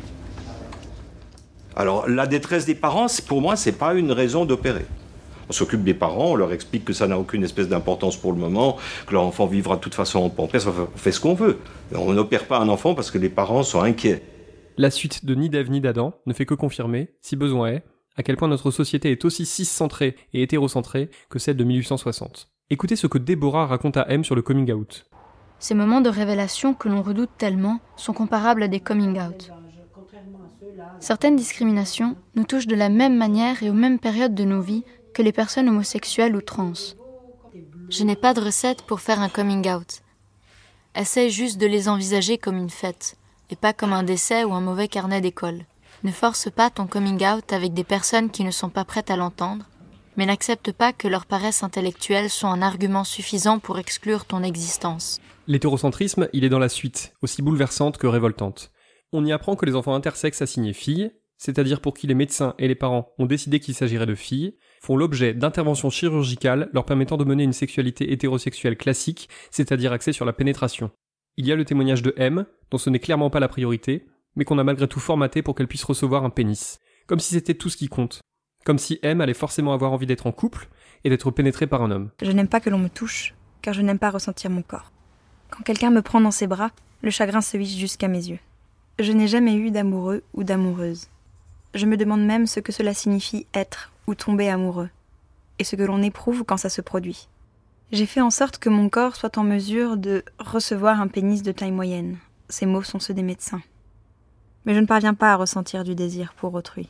Alors, 1.76 2.08
la 2.08 2.26
détresse 2.26 2.64
des 2.64 2.74
parents, 2.74 3.08
c'est- 3.08 3.26
pour 3.26 3.42
moi, 3.42 3.56
ce 3.56 3.68
n'est 3.68 3.76
pas 3.76 3.92
une 3.92 4.10
raison 4.10 4.46
d'opérer. 4.46 4.86
On 5.48 5.52
s'occupe 5.52 5.82
des 5.82 5.94
parents, 5.94 6.32
on 6.32 6.34
leur 6.34 6.52
explique 6.52 6.84
que 6.84 6.92
ça 6.92 7.06
n'a 7.06 7.18
aucune 7.18 7.42
espèce 7.42 7.68
d'importance 7.68 8.16
pour 8.16 8.32
le 8.32 8.38
moment, 8.38 8.76
que 9.06 9.14
leur 9.14 9.22
enfant 9.22 9.46
vivra 9.46 9.76
de 9.76 9.80
toute 9.80 9.94
façon 9.94 10.20
en 10.20 10.28
pampers, 10.28 10.66
on 10.66 10.98
fait 10.98 11.12
ce 11.12 11.20
qu'on 11.20 11.34
veut. 11.34 11.58
On 11.94 12.12
n'opère 12.12 12.46
pas 12.46 12.58
un 12.58 12.68
enfant 12.68 12.94
parce 12.94 13.10
que 13.10 13.18
les 13.18 13.30
parents 13.30 13.62
sont 13.62 13.80
inquiets. 13.80 14.22
La 14.76 14.90
suite 14.90 15.24
de 15.24 15.34
Ni 15.34 15.48
d'Ève 15.48 15.70
ni 15.70 15.80
d'Adam 15.80 16.14
ne 16.26 16.32
fait 16.32 16.46
que 16.46 16.54
confirmer, 16.54 17.14
si 17.20 17.34
besoin 17.34 17.68
est, 17.68 17.82
à 18.16 18.22
quel 18.22 18.36
point 18.36 18.48
notre 18.48 18.70
société 18.70 19.10
est 19.10 19.24
aussi 19.24 19.46
ciscentrée 19.46 20.16
et 20.34 20.42
hétérocentrée 20.42 21.08
que 21.30 21.38
celle 21.38 21.56
de 21.56 21.64
1860. 21.64 22.48
Écoutez 22.70 22.96
ce 22.96 23.06
que 23.06 23.18
Déborah 23.18 23.66
raconte 23.66 23.96
à 23.96 24.06
M 24.10 24.24
sur 24.24 24.34
le 24.34 24.42
coming 24.42 24.70
out. 24.72 25.06
Ces 25.58 25.74
moments 25.74 26.00
de 26.00 26.10
révélation 26.10 26.74
que 26.74 26.88
l'on 26.88 27.02
redoute 27.02 27.30
tellement 27.38 27.80
sont 27.96 28.12
comparables 28.12 28.62
à 28.62 28.68
des 28.68 28.80
coming 28.80 29.18
out. 29.18 29.50
Certaines 31.00 31.36
discriminations 31.36 32.16
nous 32.34 32.44
touchent 32.44 32.66
de 32.66 32.76
la 32.76 32.88
même 32.88 33.16
manière 33.16 33.62
et 33.62 33.70
aux 33.70 33.74
mêmes 33.74 33.98
périodes 33.98 34.34
de 34.34 34.44
nos 34.44 34.60
vies 34.60 34.84
que 35.14 35.22
les 35.22 35.32
personnes 35.32 35.68
homosexuelles 35.68 36.36
ou 36.36 36.40
trans. 36.40 36.72
Je 37.90 38.04
n'ai 38.04 38.16
pas 38.16 38.34
de 38.34 38.40
recette 38.40 38.82
pour 38.82 39.00
faire 39.00 39.20
un 39.20 39.28
coming 39.28 39.68
out. 39.70 40.00
Essaye 40.94 41.30
juste 41.30 41.58
de 41.58 41.66
les 41.66 41.88
envisager 41.88 42.38
comme 42.38 42.58
une 42.58 42.70
fête, 42.70 43.16
et 43.50 43.56
pas 43.56 43.72
comme 43.72 43.92
un 43.92 44.02
décès 44.02 44.44
ou 44.44 44.52
un 44.52 44.60
mauvais 44.60 44.88
carnet 44.88 45.20
d'école. 45.20 45.64
Ne 46.04 46.12
force 46.12 46.50
pas 46.50 46.70
ton 46.70 46.86
coming 46.86 47.24
out 47.26 47.52
avec 47.52 47.74
des 47.74 47.84
personnes 47.84 48.30
qui 48.30 48.44
ne 48.44 48.50
sont 48.50 48.68
pas 48.68 48.84
prêtes 48.84 49.10
à 49.10 49.16
l'entendre, 49.16 49.64
mais 50.16 50.26
n'accepte 50.26 50.72
pas 50.72 50.92
que 50.92 51.08
leur 51.08 51.26
paresse 51.26 51.62
intellectuelle 51.62 52.30
soit 52.30 52.50
un 52.50 52.62
argument 52.62 53.04
suffisant 53.04 53.58
pour 53.58 53.78
exclure 53.78 54.24
ton 54.24 54.42
existence. 54.42 55.20
L'hétérocentrisme, 55.46 56.28
il 56.32 56.44
est 56.44 56.48
dans 56.48 56.58
la 56.58 56.68
suite, 56.68 57.14
aussi 57.22 57.40
bouleversante 57.40 57.98
que 57.98 58.06
révoltante. 58.06 58.70
On 59.12 59.24
y 59.24 59.32
apprend 59.32 59.56
que 59.56 59.64
les 59.64 59.74
enfants 59.74 59.94
intersexes 59.94 60.42
assignés 60.42 60.72
filles, 60.72 61.10
c'est-à-dire 61.38 61.80
pour 61.80 61.94
qui 61.94 62.06
les 62.06 62.14
médecins 62.14 62.54
et 62.58 62.68
les 62.68 62.74
parents 62.74 63.12
ont 63.18 63.26
décidé 63.26 63.60
qu'il 63.60 63.74
s'agirait 63.74 64.06
de 64.06 64.14
filles, 64.14 64.56
font 64.80 64.96
l'objet 64.96 65.34
d'interventions 65.34 65.90
chirurgicales 65.90 66.68
leur 66.72 66.84
permettant 66.84 67.16
de 67.16 67.24
mener 67.24 67.44
une 67.44 67.52
sexualité 67.52 68.12
hétérosexuelle 68.12 68.76
classique, 68.76 69.28
c'est-à-dire 69.50 69.92
axée 69.92 70.12
sur 70.12 70.24
la 70.24 70.32
pénétration. 70.32 70.90
Il 71.36 71.46
y 71.46 71.52
a 71.52 71.56
le 71.56 71.64
témoignage 71.64 72.02
de 72.02 72.14
M, 72.16 72.46
dont 72.70 72.78
ce 72.78 72.90
n'est 72.90 72.98
clairement 72.98 73.30
pas 73.30 73.40
la 73.40 73.48
priorité, 73.48 74.06
mais 74.36 74.44
qu'on 74.44 74.58
a 74.58 74.64
malgré 74.64 74.88
tout 74.88 75.00
formaté 75.00 75.42
pour 75.42 75.54
qu'elle 75.54 75.68
puisse 75.68 75.84
recevoir 75.84 76.24
un 76.24 76.30
pénis. 76.30 76.78
Comme 77.06 77.20
si 77.20 77.34
c'était 77.34 77.54
tout 77.54 77.70
ce 77.70 77.76
qui 77.76 77.88
compte. 77.88 78.20
Comme 78.64 78.78
si 78.78 78.98
M 79.02 79.20
allait 79.20 79.34
forcément 79.34 79.72
avoir 79.72 79.92
envie 79.92 80.06
d'être 80.06 80.26
en 80.26 80.32
couple 80.32 80.68
et 81.04 81.10
d'être 81.10 81.30
pénétrée 81.30 81.66
par 81.66 81.82
un 81.82 81.90
homme. 81.90 82.10
Je 82.22 82.32
n'aime 82.32 82.48
pas 82.48 82.60
que 82.60 82.70
l'on 82.70 82.78
me 82.78 82.88
touche, 82.88 83.34
car 83.62 83.72
je 83.72 83.82
n'aime 83.82 83.98
pas 83.98 84.10
ressentir 84.10 84.50
mon 84.50 84.62
corps. 84.62 84.92
Quand 85.50 85.62
quelqu'un 85.62 85.90
me 85.90 86.02
prend 86.02 86.20
dans 86.20 86.30
ses 86.30 86.46
bras, 86.46 86.70
le 87.02 87.10
chagrin 87.10 87.40
se 87.40 87.56
hisse 87.56 87.76
jusqu'à 87.76 88.08
mes 88.08 88.28
yeux. 88.28 88.40
Je 88.98 89.12
n'ai 89.12 89.28
jamais 89.28 89.54
eu 89.54 89.70
d'amoureux 89.70 90.22
ou 90.34 90.42
d'amoureuse. 90.44 91.08
Je 91.74 91.86
me 91.86 91.96
demande 91.96 92.24
même 92.24 92.46
ce 92.46 92.60
que 92.60 92.72
cela 92.72 92.94
signifie 92.94 93.46
être 93.54 93.92
ou 94.08 94.14
tomber 94.14 94.48
amoureux, 94.48 94.88
et 95.58 95.64
ce 95.64 95.76
que 95.76 95.82
l'on 95.82 96.02
éprouve 96.02 96.42
quand 96.44 96.56
ça 96.56 96.68
se 96.70 96.80
produit. 96.80 97.28
J'ai 97.92 98.06
fait 98.06 98.20
en 98.20 98.30
sorte 98.30 98.58
que 98.58 98.68
mon 98.68 98.88
corps 98.88 99.16
soit 99.16 99.38
en 99.38 99.44
mesure 99.44 99.96
de 99.96 100.24
recevoir 100.38 101.00
un 101.00 101.08
pénis 101.08 101.42
de 101.42 101.52
taille 101.52 101.70
moyenne. 101.72 102.16
Ces 102.48 102.66
mots 102.66 102.82
sont 102.82 103.00
ceux 103.00 103.14
des 103.14 103.22
médecins. 103.22 103.62
Mais 104.64 104.74
je 104.74 104.80
ne 104.80 104.86
parviens 104.86 105.14
pas 105.14 105.32
à 105.32 105.36
ressentir 105.36 105.84
du 105.84 105.94
désir 105.94 106.34
pour 106.34 106.52
autrui. 106.54 106.88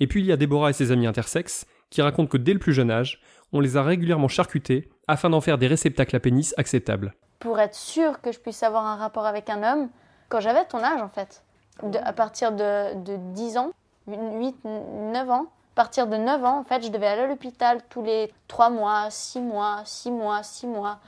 Et 0.00 0.06
puis 0.06 0.20
il 0.20 0.26
y 0.26 0.32
a 0.32 0.36
Déborah 0.36 0.70
et 0.70 0.74
ses 0.74 0.90
amis 0.90 1.06
intersexes 1.06 1.66
qui 1.90 2.02
racontent 2.02 2.28
que 2.28 2.36
dès 2.38 2.52
le 2.54 2.58
plus 2.58 2.72
jeune 2.72 2.90
âge, 2.90 3.20
on 3.52 3.60
les 3.60 3.76
a 3.76 3.82
régulièrement 3.82 4.28
charcutés 4.28 4.90
afin 5.08 5.30
d'en 5.30 5.40
faire 5.40 5.58
des 5.58 5.66
réceptacles 5.66 6.16
à 6.16 6.20
pénis 6.20 6.54
acceptables. 6.56 7.14
Pour 7.38 7.58
être 7.60 7.74
sûr 7.74 8.20
que 8.20 8.32
je 8.32 8.38
puisse 8.38 8.62
avoir 8.62 8.86
un 8.86 8.96
rapport 8.96 9.26
avec 9.26 9.50
un 9.50 9.62
homme, 9.62 9.88
quand 10.28 10.40
j'avais 10.40 10.64
ton 10.64 10.82
âge 10.82 11.02
en 11.02 11.08
fait, 11.08 11.42
de- 11.82 11.98
à 11.98 12.12
partir 12.12 12.52
de, 12.52 12.94
de 13.02 13.16
10 13.34 13.56
ans, 13.58 13.72
8, 14.08 14.56
9 14.64 15.30
ans, 15.30 15.46
à 15.72 15.74
partir 15.74 16.06
de 16.06 16.18
9 16.18 16.44
ans, 16.44 16.58
en 16.58 16.64
fait, 16.64 16.84
je 16.84 16.90
devais 16.90 17.06
aller 17.06 17.22
à 17.22 17.26
l'hôpital 17.26 17.80
tous 17.88 18.02
les 18.02 18.30
3 18.48 18.68
mois, 18.68 19.08
6 19.10 19.40
mois, 19.40 19.80
6 19.86 20.10
mois, 20.10 20.42
6 20.42 20.66
mois, 20.66 20.98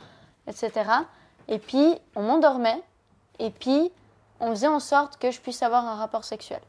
etc. 0.47 0.73
Et 1.49 1.59
puis, 1.59 1.99
on 2.17 2.23
m'endormait, 2.23 2.83
et 3.39 3.51
puis, 3.51 3.93
on 4.41 4.51
faisait 4.51 4.67
en 4.67 4.81
sorte 4.81 5.19
que 5.19 5.31
je 5.31 5.41
puisse 5.41 5.63
avoir 5.63 5.87
un 5.87 5.97
rapport 5.97 6.25
sexuel. 6.25 6.61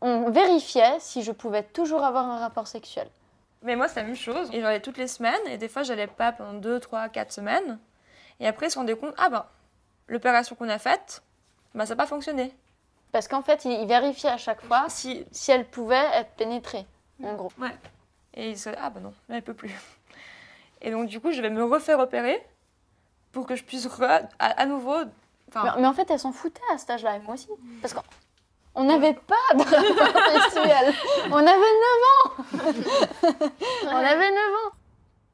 On 0.00 0.30
vérifiait 0.30 0.96
si 0.98 1.22
je 1.22 1.32
pouvais 1.32 1.62
toujours 1.62 2.04
avoir 2.04 2.24
un 2.24 2.38
rapport 2.38 2.66
sexuel. 2.66 3.08
Mais 3.62 3.76
moi, 3.76 3.88
c'est 3.88 4.00
la 4.00 4.06
même 4.06 4.16
chose. 4.16 4.48
Et 4.52 4.60
ai 4.60 4.80
toutes 4.80 4.96
les 4.96 5.08
semaines, 5.08 5.34
et 5.46 5.58
des 5.58 5.68
fois, 5.68 5.82
j'allais 5.82 6.06
pas 6.06 6.32
pendant 6.32 6.54
2, 6.54 6.80
3, 6.80 7.10
4 7.10 7.32
semaines. 7.32 7.78
Et 8.40 8.46
après, 8.46 8.68
ils 8.68 8.70
se 8.70 8.78
rendaient 8.78 8.96
compte, 8.96 9.14
ah 9.18 9.28
ben, 9.28 9.44
l'opération 10.06 10.56
qu'on 10.56 10.70
a 10.70 10.78
faite, 10.78 11.22
bah, 11.74 11.84
ça 11.84 11.94
n'a 11.94 12.02
pas 12.02 12.06
fonctionné. 12.06 12.56
Parce 13.12 13.28
qu'en 13.28 13.42
fait, 13.42 13.66
ils 13.66 13.72
ils 13.72 13.86
vérifiaient 13.86 14.30
à 14.30 14.38
chaque 14.38 14.62
fois 14.62 14.86
si, 14.88 15.26
si 15.32 15.50
elle 15.50 15.66
pouvait 15.66 16.06
être 16.14 16.30
pénétrée, 16.36 16.86
en 17.22 17.34
gros. 17.34 17.52
Ouais. 17.60 17.74
Et 18.34 18.50
ils 18.50 18.58
se 18.58 18.70
ah 18.78 18.90
ben 18.90 19.00
non, 19.00 19.12
là, 19.28 19.36
elle 19.36 19.42
peut 19.42 19.54
plus. 19.54 19.72
Et 20.82 20.90
donc, 20.90 21.08
du 21.08 21.20
coup, 21.20 21.32
je 21.32 21.40
vais 21.40 21.50
me 21.50 21.64
refaire 21.64 21.98
opérer 21.98 22.44
pour 23.32 23.46
que 23.46 23.56
je 23.56 23.64
puisse 23.64 23.86
re- 23.86 24.28
à, 24.38 24.46
à 24.46 24.66
nouveau 24.66 24.94
Mais, 25.54 25.70
mais 25.80 25.86
en 25.86 25.92
fait, 25.94 26.10
elles 26.10 26.18
s'en 26.18 26.32
foutaient 26.32 26.60
à 26.72 26.78
cet 26.78 26.90
âge-là, 26.90 27.16
et 27.16 27.20
moi 27.20 27.34
aussi. 27.34 27.48
Parce 27.80 27.94
qu'on 27.94 28.84
n'avait 28.84 29.14
pas 29.14 29.34
de 29.54 29.62
rapport 29.62 30.42
sexuel. 30.52 30.94
On 31.30 31.36
avait 31.36 31.48
9 31.48 32.68
ans. 32.68 33.50
On 33.84 33.96
avait 33.96 34.30
9 34.30 34.38
ans. 34.38 34.72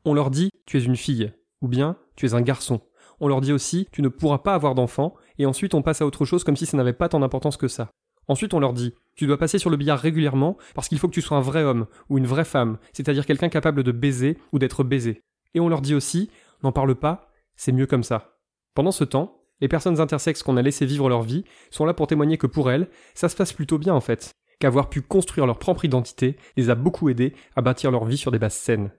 On 0.04 0.14
leur 0.14 0.30
dit 0.30 0.50
tu 0.66 0.78
es 0.78 0.82
une 0.84 0.96
fille, 0.96 1.32
ou 1.60 1.68
bien 1.68 1.96
tu 2.16 2.26
es 2.26 2.34
un 2.34 2.40
garçon. 2.40 2.80
On 3.20 3.28
leur 3.28 3.40
dit 3.40 3.52
aussi 3.52 3.88
tu 3.92 4.02
ne 4.02 4.08
pourras 4.08 4.38
pas 4.38 4.54
avoir 4.54 4.74
d'enfant, 4.74 5.14
et 5.38 5.46
ensuite 5.46 5.74
on 5.74 5.82
passe 5.82 6.02
à 6.02 6.06
autre 6.06 6.24
chose 6.24 6.44
comme 6.44 6.56
si 6.56 6.66
ça 6.66 6.76
n'avait 6.76 6.92
pas 6.92 7.08
tant 7.08 7.20
d'importance 7.20 7.56
que 7.56 7.68
ça. 7.68 7.88
Ensuite 8.28 8.54
on 8.54 8.60
leur 8.60 8.72
dit 8.72 8.94
tu 9.14 9.26
dois 9.26 9.38
passer 9.38 9.58
sur 9.58 9.70
le 9.70 9.76
billard 9.76 9.98
régulièrement 9.98 10.56
parce 10.74 10.88
qu'il 10.88 10.98
faut 10.98 11.08
que 11.08 11.14
tu 11.14 11.20
sois 11.20 11.36
un 11.36 11.42
vrai 11.42 11.62
homme 11.62 11.86
ou 12.08 12.18
une 12.18 12.26
vraie 12.26 12.44
femme, 12.44 12.78
c'est-à-dire 12.92 13.26
quelqu'un 13.26 13.48
capable 13.48 13.82
de 13.82 13.92
baiser 13.92 14.38
ou 14.52 14.58
d'être 14.58 14.84
baisé. 14.84 15.22
Et 15.54 15.60
on 15.60 15.68
leur 15.68 15.82
dit 15.82 15.94
aussi 15.94 16.30
n'en 16.62 16.72
parle 16.72 16.94
pas, 16.94 17.30
c'est 17.56 17.72
mieux 17.72 17.86
comme 17.86 18.04
ça. 18.04 18.38
Pendant 18.74 18.92
ce 18.92 19.04
temps, 19.04 19.42
les 19.60 19.68
personnes 19.68 20.00
intersexes 20.00 20.42
qu'on 20.42 20.56
a 20.56 20.62
laissé 20.62 20.86
vivre 20.86 21.08
leur 21.08 21.22
vie 21.22 21.44
sont 21.70 21.84
là 21.84 21.94
pour 21.94 22.06
témoigner 22.06 22.38
que 22.38 22.46
pour 22.46 22.70
elles, 22.70 22.88
ça 23.14 23.28
se 23.28 23.36
passe 23.36 23.52
plutôt 23.52 23.78
bien 23.78 23.94
en 23.94 24.00
fait, 24.00 24.32
qu'avoir 24.58 24.88
pu 24.88 25.02
construire 25.02 25.46
leur 25.46 25.58
propre 25.58 25.84
identité 25.84 26.36
les 26.56 26.70
a 26.70 26.74
beaucoup 26.74 27.08
aidées 27.08 27.34
à 27.54 27.62
bâtir 27.62 27.90
leur 27.90 28.04
vie 28.04 28.16
sur 28.16 28.30
des 28.30 28.38
bases 28.38 28.54
saines. 28.54 28.92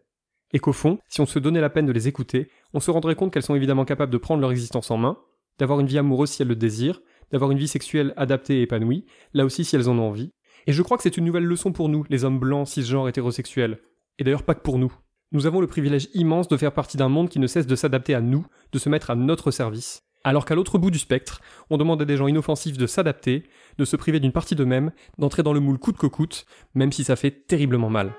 Et 0.54 0.60
qu'au 0.60 0.74
fond, 0.74 1.00
si 1.10 1.20
on 1.22 1.26
se 1.26 1.40
donnait 1.40 1.62
la 1.62 1.72
peine 1.72 1.88
de 1.88 1.92
les 1.92 2.08
écouter, 2.08 2.50
on 2.74 2.80
se 2.80 2.92
rendrait 2.92 3.16
compte 3.16 3.34
qu'elles 3.34 3.44
sont 3.44 3.56
évidemment 3.56 3.86
capables 3.86 4.12
de 4.12 4.18
prendre 4.18 4.42
leur 4.42 4.52
existence 4.52 4.92
en 4.92 4.98
main, 4.98 5.18
d'avoir 5.58 5.80
une 5.80 5.88
vie 5.88 5.98
amoureuse 5.98 6.30
si 6.30 6.44
elles 6.44 6.48
le 6.48 6.56
désirent, 6.56 7.02
d'avoir 7.32 7.52
une 7.52 7.58
vie 7.58 7.68
sexuelle 7.68 8.14
adaptée 8.18 8.60
et 8.60 8.62
épanouie, 8.64 9.06
là 9.34 9.46
aussi 9.46 9.66
si 9.66 9.76
elles 9.76 9.90
en 9.90 9.98
ont 9.98 10.08
envie. 10.08 10.32
Et 10.68 10.72
je 10.72 10.82
crois 10.82 10.98
que 10.98 11.04
c'est 11.04 11.18
une 11.18 11.26
nouvelle 11.26 11.46
leçon 11.46 11.72
pour 11.72 11.90
nous, 11.90 12.06
les 12.10 12.24
hommes 12.24 12.40
blancs, 12.40 12.68
cisgenres, 12.68 13.10
hétérosexuels. 13.10 13.80
Et 14.20 14.24
d'ailleurs 14.24 14.44
pas 14.44 14.56
que 14.56 14.62
pour 14.62 14.78
nous. 14.78 14.94
Nous 15.32 15.48
avons 15.48 15.62
le 15.62 15.68
privilège 15.68 16.10
immense 16.14 16.48
de 16.48 16.58
faire 16.58 16.74
partie 16.74 16.98
d'un 16.98 17.10
monde 17.10 17.30
qui 17.30 17.40
ne 17.40 17.48
cesse 17.48 17.68
de 17.68 17.76
s'adapter 17.76 18.14
à 18.14 18.22
nous, 18.22 18.46
de 18.72 18.80
se 18.80 18.90
mettre 18.90 19.10
à 19.10 19.16
notre 19.16 19.52
service. 19.52 20.04
Alors 20.24 20.46
qu'à 20.46 20.56
l'autre 20.56 20.78
bout 20.78 20.92
du 20.92 21.00
spectre, 21.00 21.42
on 21.70 21.78
demande 21.78 22.02
à 22.02 22.06
des 22.06 22.16
gens 22.16 22.28
inoffensifs 22.28 22.78
de 22.78 22.88
s'adapter, 22.88 23.44
de 23.78 23.84
se 23.84 23.98
priver 23.98 24.20
d'une 24.20 24.32
partie 24.32 24.56
d'eux-mêmes, 24.56 24.92
d'entrer 25.18 25.44
dans 25.44 25.52
le 25.52 25.60
moule 25.60 25.80
coûte 25.80 25.98
que 25.98 26.08
coûte, 26.08 26.46
même 26.76 26.92
si 26.92 27.04
ça 27.04 27.16
fait 27.16 27.32
terriblement 27.32 27.90
mal. 27.90 28.14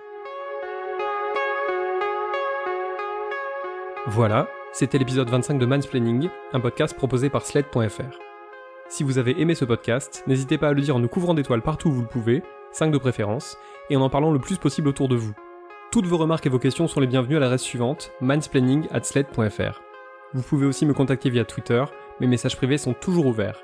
Voilà, 4.07 4.49
c'était 4.73 4.99
l'épisode 4.99 5.31
25 5.31 5.59
de 5.59 5.65
Mansplaining, 5.65 6.29
un 6.53 6.61
podcast 6.61 6.95
proposé 6.95 7.31
par 7.31 7.47
Sled.fr. 7.47 8.34
Si 8.88 9.03
vous 9.03 9.19
avez 9.19 9.41
aimé 9.41 9.55
ce 9.55 9.64
podcast, 9.64 10.23
n'hésitez 10.26 10.59
pas 10.59 10.69
à 10.69 10.73
le 10.73 10.81
dire 10.81 10.97
en 10.97 11.00
nous 11.00 11.09
couvrant 11.09 11.35
d'étoiles 11.35 11.62
partout 11.62 11.88
où 11.88 11.93
vous 11.93 12.03
le 12.03 12.07
pouvez, 12.07 12.43
5 12.73 12.91
de 12.91 12.99
préférence, 12.99 13.57
et 13.91 13.97
en 13.97 14.03
en 14.03 14.11
parlant 14.11 14.31
le 14.31 14.38
plus 14.38 14.59
possible 14.59 14.88
autour 14.88 15.09
de 15.09 15.17
vous. 15.17 15.33
Toutes 15.91 16.07
vos 16.07 16.19
remarques 16.19 16.47
et 16.47 16.50
vos 16.50 16.59
questions 16.59 16.87
sont 16.87 17.00
les 17.00 17.07
bienvenues 17.07 17.37
à 17.37 17.41
l'adresse 17.41 17.62
suivante, 17.62 18.12
mansplaining@sled.fr. 18.21 19.81
Vous 20.35 20.43
pouvez 20.43 20.67
aussi 20.67 20.85
me 20.87 20.95
contacter 20.95 21.31
via 21.31 21.45
Twitter, 21.45 21.85
mes 22.21 22.26
messages 22.26 22.57
privés 22.57 22.79
sont 22.79 22.95
toujours 22.95 23.26
ouverts. 23.26 23.62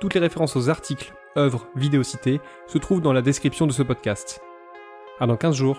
Toutes 0.00 0.14
les 0.14 0.20
références 0.20 0.56
aux 0.56 0.68
articles, 0.68 1.14
œuvres, 1.36 1.68
vidéos 1.76 2.02
citées 2.02 2.40
se 2.66 2.78
trouvent 2.78 3.02
dans 3.02 3.12
la 3.12 3.22
description 3.22 3.66
de 3.66 3.72
ce 3.72 3.82
podcast. 3.82 4.40
À 5.20 5.26
dans 5.26 5.36
15 5.36 5.54
jours 5.54 5.78